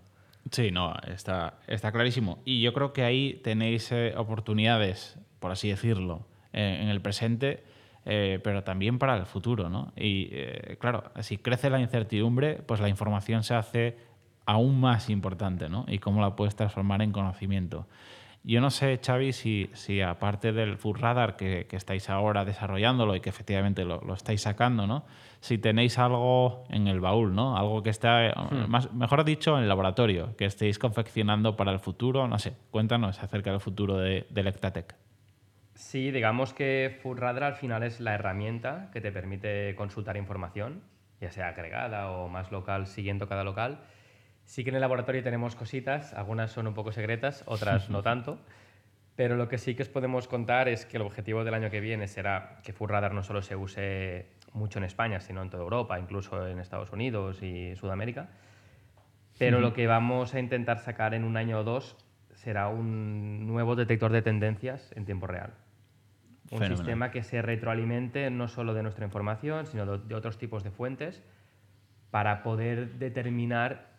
Sí, 0.51 0.71
no, 0.71 0.95
está, 1.07 1.59
está 1.67 1.91
clarísimo. 1.91 2.41
Y 2.45 2.61
yo 2.61 2.73
creo 2.73 2.93
que 2.93 3.03
ahí 3.03 3.41
tenéis 3.43 3.91
eh, 3.91 4.13
oportunidades, 4.15 5.19
por 5.39 5.51
así 5.51 5.69
decirlo, 5.69 6.25
en 6.53 6.87
el 6.87 7.01
presente, 7.01 7.63
eh, 8.05 8.39
pero 8.43 8.63
también 8.63 8.99
para 8.99 9.17
el 9.17 9.25
futuro, 9.25 9.67
¿no? 9.67 9.91
Y 9.95 10.29
eh, 10.31 10.77
claro, 10.79 11.11
si 11.21 11.37
crece 11.37 11.71
la 11.71 11.79
incertidumbre, 11.79 12.61
pues 12.65 12.79
la 12.79 12.87
información 12.87 13.43
se 13.43 13.55
hace 13.55 13.97
aún 14.45 14.79
más 14.79 15.09
importante, 15.09 15.69
¿no? 15.69 15.85
Y 15.87 15.97
cómo 15.97 16.21
la 16.21 16.35
puedes 16.35 16.55
transformar 16.55 17.01
en 17.01 17.11
conocimiento. 17.11 17.87
Yo 18.47 18.61
no 18.61 18.69
sé, 18.69 18.99
Xavi, 19.03 19.33
si, 19.33 19.71
si 19.73 20.01
aparte 20.01 20.51
del 20.51 20.77
Food 20.77 20.97
Radar 20.99 21.35
que, 21.35 21.65
que 21.67 21.75
estáis 21.75 22.11
ahora 22.11 22.45
desarrollándolo 22.45 23.15
y 23.15 23.19
que 23.19 23.29
efectivamente 23.29 23.83
lo, 23.85 24.01
lo 24.01 24.13
estáis 24.13 24.41
sacando, 24.41 24.85
¿no? 24.85 25.03
Si 25.39 25.57
tenéis 25.57 25.97
algo 25.97 26.63
en 26.69 26.87
el 26.87 26.99
baúl, 26.99 27.33
¿no? 27.33 27.57
Algo 27.57 27.81
que 27.81 27.89
está, 27.89 28.27
eh, 28.27 28.33
más, 28.67 28.93
mejor 28.93 29.23
dicho, 29.23 29.57
en 29.57 29.63
el 29.63 29.67
laboratorio, 29.67 30.35
que 30.37 30.45
estéis 30.45 30.77
confeccionando 30.77 31.55
para 31.55 31.71
el 31.71 31.79
futuro, 31.79 32.27
no 32.27 32.37
sé. 32.37 32.53
Cuéntanos 32.69 33.21
acerca 33.23 33.49
del 33.49 33.61
futuro 33.61 33.97
de, 33.97 34.27
de 34.29 34.43
Lectatec. 34.43 34.95
Sí, 35.73 36.11
digamos 36.11 36.53
que 36.53 36.99
Food 37.01 37.17
Radar 37.17 37.43
al 37.45 37.55
final 37.55 37.81
es 37.81 37.99
la 37.99 38.13
herramienta 38.13 38.91
que 38.93 39.01
te 39.01 39.11
permite 39.11 39.73
consultar 39.75 40.17
información, 40.17 40.83
ya 41.19 41.31
sea 41.31 41.47
agregada 41.47 42.11
o 42.11 42.29
más 42.29 42.51
local, 42.51 42.85
siguiendo 42.85 43.27
cada 43.27 43.43
local. 43.43 43.79
Sí 44.45 44.63
que 44.63 44.69
en 44.69 44.75
el 44.75 44.81
laboratorio 44.81 45.23
tenemos 45.23 45.55
cositas, 45.55 46.13
algunas 46.13 46.51
son 46.51 46.67
un 46.67 46.73
poco 46.73 46.91
secretas, 46.91 47.43
otras 47.47 47.89
no 47.89 48.01
tanto, 48.03 48.39
pero 49.15 49.35
lo 49.35 49.47
que 49.47 49.57
sí 49.57 49.75
que 49.75 49.83
os 49.83 49.89
podemos 49.89 50.27
contar 50.27 50.67
es 50.67 50.85
que 50.85 50.97
el 50.97 51.03
objetivo 51.03 51.43
del 51.43 51.53
año 51.53 51.69
que 51.69 51.79
viene 51.79 52.07
será 52.07 52.59
que 52.63 52.73
Food 52.73 52.89
Radar 52.89 53.13
no 53.13 53.23
solo 53.23 53.41
se 53.41 53.55
use 53.55 54.27
mucho 54.53 54.79
en 54.79 54.85
España, 54.85 55.19
sino 55.19 55.41
en 55.41 55.49
toda 55.49 55.63
Europa, 55.63 55.99
incluso 55.99 56.47
en 56.47 56.59
Estados 56.59 56.91
Unidos 56.91 57.41
y 57.41 57.75
Sudamérica. 57.75 58.29
Pero 59.37 59.59
lo 59.59 59.73
que 59.73 59.85
vamos 59.87 60.33
a 60.33 60.39
intentar 60.39 60.79
sacar 60.79 61.13
en 61.13 61.25
un 61.25 61.35
año 61.35 61.59
o 61.59 61.63
dos 61.63 61.97
será 62.33 62.69
un 62.69 63.47
nuevo 63.47 63.75
detector 63.75 64.11
de 64.11 64.21
tendencias 64.21 64.91
en 64.95 65.05
tiempo 65.05 65.27
real. 65.27 65.53
Un 66.51 66.59
Fenomenal. 66.59 66.77
sistema 66.77 67.11
que 67.11 67.23
se 67.23 67.41
retroalimente 67.41 68.29
no 68.29 68.47
solo 68.47 68.73
de 68.73 68.83
nuestra 68.83 69.05
información, 69.05 69.65
sino 69.65 69.85
de, 69.85 70.07
de 70.07 70.15
otros 70.15 70.37
tipos 70.37 70.63
de 70.63 70.71
fuentes 70.71 71.23
para 72.11 72.43
poder 72.43 72.93
determinar. 72.93 73.94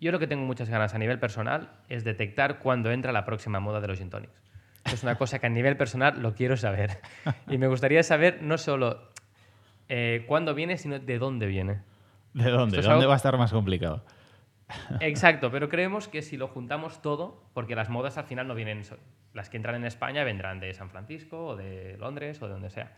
Yo 0.00 0.12
lo 0.12 0.18
que 0.18 0.26
tengo 0.26 0.44
muchas 0.44 0.68
ganas 0.68 0.94
a 0.94 0.98
nivel 0.98 1.18
personal 1.18 1.70
es 1.88 2.04
detectar 2.04 2.58
cuándo 2.58 2.90
entra 2.92 3.12
la 3.12 3.24
próxima 3.24 3.60
moda 3.60 3.80
de 3.80 3.88
los 3.88 3.98
gin 3.98 4.10
tonics. 4.10 4.42
Es 4.84 5.02
una 5.02 5.16
cosa 5.16 5.38
que 5.38 5.46
a 5.46 5.50
nivel 5.50 5.76
personal 5.76 6.20
lo 6.22 6.34
quiero 6.34 6.56
saber. 6.56 6.98
Y 7.48 7.58
me 7.58 7.66
gustaría 7.66 8.02
saber 8.02 8.42
no 8.42 8.58
solo 8.58 9.10
eh, 9.88 10.24
cuándo 10.28 10.54
viene, 10.54 10.76
sino 10.78 10.98
de 10.98 11.18
dónde 11.18 11.46
viene. 11.46 11.80
¿De 12.34 12.50
dónde? 12.50 12.78
Es 12.80 12.84
¿Dónde 12.84 13.00
algo- 13.00 13.08
va 13.08 13.14
a 13.14 13.16
estar 13.16 13.36
más 13.38 13.52
complicado? 13.52 14.04
Exacto, 15.00 15.50
pero 15.50 15.68
creemos 15.68 16.08
que 16.08 16.22
si 16.22 16.36
lo 16.36 16.48
juntamos 16.48 17.00
todo, 17.00 17.42
porque 17.54 17.74
las 17.76 17.88
modas 17.88 18.18
al 18.18 18.24
final 18.24 18.48
no 18.48 18.54
vienen, 18.54 18.82
las 19.32 19.48
que 19.48 19.56
entran 19.56 19.76
en 19.76 19.84
España 19.84 20.24
vendrán 20.24 20.58
de 20.60 20.74
San 20.74 20.90
Francisco 20.90 21.46
o 21.46 21.56
de 21.56 21.96
Londres 21.98 22.42
o 22.42 22.46
de 22.46 22.52
donde 22.52 22.70
sea. 22.70 22.92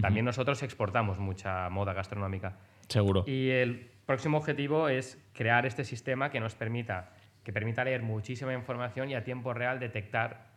También 0.00 0.24
nosotros 0.24 0.62
exportamos 0.62 1.18
mucha 1.18 1.68
moda 1.70 1.92
gastronómica. 1.92 2.56
Seguro. 2.88 3.24
Y 3.26 3.50
el 3.50 3.91
próximo 4.12 4.36
objetivo 4.36 4.90
es 4.90 5.18
crear 5.32 5.64
este 5.64 5.84
sistema 5.84 6.28
que 6.28 6.38
nos 6.38 6.54
permita, 6.54 7.08
que 7.44 7.50
permita 7.50 7.82
leer 7.82 8.02
muchísima 8.02 8.52
información 8.52 9.08
y 9.08 9.14
a 9.14 9.24
tiempo 9.24 9.54
real 9.54 9.78
detectar 9.80 10.48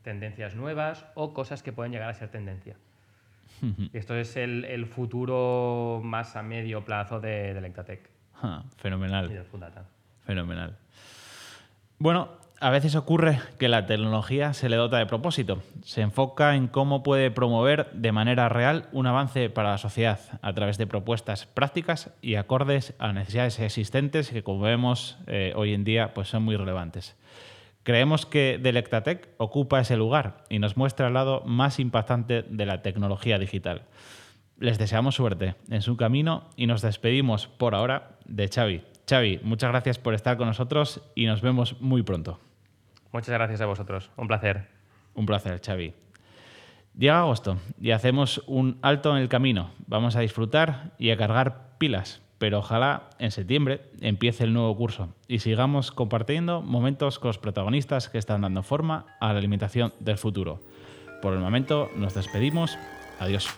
tendencias 0.00 0.54
nuevas 0.54 1.04
o 1.14 1.34
cosas 1.34 1.62
que 1.62 1.72
pueden 1.74 1.92
llegar 1.92 2.08
a 2.08 2.14
ser 2.14 2.30
tendencia. 2.30 2.74
Esto 3.92 4.14
es 4.16 4.36
el, 4.38 4.64
el 4.64 4.86
futuro 4.86 6.00
más 6.02 6.36
a 6.36 6.42
medio 6.42 6.86
plazo 6.86 7.20
de, 7.20 7.52
de 7.52 7.60
Lectatec 7.60 8.08
Ah, 8.42 8.64
fenomenal. 8.78 9.28
del 9.28 9.44
Food 9.44 9.60
Data. 9.60 9.84
Fenomenal. 10.24 10.78
Bueno, 11.98 12.30
a 12.58 12.70
veces 12.70 12.94
ocurre 12.94 13.38
que 13.58 13.68
la 13.68 13.86
tecnología 13.86 14.54
se 14.54 14.68
le 14.68 14.76
dota 14.76 14.98
de 14.98 15.06
propósito. 15.06 15.62
Se 15.82 16.00
enfoca 16.00 16.56
en 16.56 16.68
cómo 16.68 17.02
puede 17.02 17.30
promover 17.30 17.90
de 17.92 18.12
manera 18.12 18.48
real 18.48 18.88
un 18.92 19.06
avance 19.06 19.50
para 19.50 19.72
la 19.72 19.78
sociedad 19.78 20.20
a 20.40 20.52
través 20.54 20.78
de 20.78 20.86
propuestas 20.86 21.46
prácticas 21.46 22.10
y 22.22 22.36
acordes 22.36 22.94
a 22.98 23.12
necesidades 23.12 23.60
existentes 23.60 24.30
que, 24.30 24.42
como 24.42 24.60
vemos 24.60 25.18
eh, 25.26 25.52
hoy 25.54 25.74
en 25.74 25.84
día, 25.84 26.14
pues 26.14 26.28
son 26.28 26.44
muy 26.44 26.56
relevantes. 26.56 27.16
Creemos 27.82 28.26
que 28.26 28.58
Delectatec 28.60 29.28
ocupa 29.36 29.80
ese 29.80 29.96
lugar 29.96 30.44
y 30.48 30.58
nos 30.58 30.76
muestra 30.76 31.08
el 31.08 31.14
lado 31.14 31.42
más 31.44 31.78
impactante 31.78 32.42
de 32.42 32.66
la 32.66 32.82
tecnología 32.82 33.38
digital. 33.38 33.82
Les 34.58 34.78
deseamos 34.78 35.14
suerte 35.14 35.54
en 35.70 35.82
su 35.82 35.96
camino 35.96 36.48
y 36.56 36.66
nos 36.66 36.80
despedimos 36.80 37.46
por 37.46 37.74
ahora 37.74 38.16
de 38.24 38.48
Xavi. 38.48 38.95
Xavi, 39.08 39.40
muchas 39.44 39.70
gracias 39.70 39.98
por 39.98 40.14
estar 40.14 40.36
con 40.36 40.48
nosotros 40.48 41.00
y 41.14 41.26
nos 41.26 41.40
vemos 41.40 41.80
muy 41.80 42.02
pronto. 42.02 42.40
Muchas 43.12 43.30
gracias 43.30 43.60
a 43.60 43.66
vosotros. 43.66 44.10
Un 44.16 44.26
placer. 44.26 44.68
Un 45.14 45.26
placer, 45.26 45.60
Xavi. 45.64 45.94
Llega 46.98 47.20
agosto 47.20 47.58
y 47.80 47.92
hacemos 47.92 48.42
un 48.46 48.78
alto 48.82 49.16
en 49.16 49.22
el 49.22 49.28
camino. 49.28 49.70
Vamos 49.86 50.16
a 50.16 50.20
disfrutar 50.20 50.92
y 50.98 51.10
a 51.10 51.16
cargar 51.16 51.76
pilas, 51.78 52.20
pero 52.38 52.58
ojalá 52.58 53.10
en 53.18 53.30
septiembre 53.30 53.82
empiece 54.00 54.44
el 54.44 54.52
nuevo 54.52 54.76
curso 54.76 55.14
y 55.28 55.38
sigamos 55.38 55.92
compartiendo 55.92 56.62
momentos 56.62 57.18
con 57.18 57.28
los 57.28 57.38
protagonistas 57.38 58.08
que 58.08 58.18
están 58.18 58.40
dando 58.40 58.62
forma 58.62 59.06
a 59.20 59.32
la 59.32 59.38
alimentación 59.38 59.94
del 60.00 60.18
futuro. 60.18 60.62
Por 61.22 61.32
el 61.32 61.38
momento 61.38 61.90
nos 61.96 62.14
despedimos. 62.14 62.76
Adiós. 63.20 63.48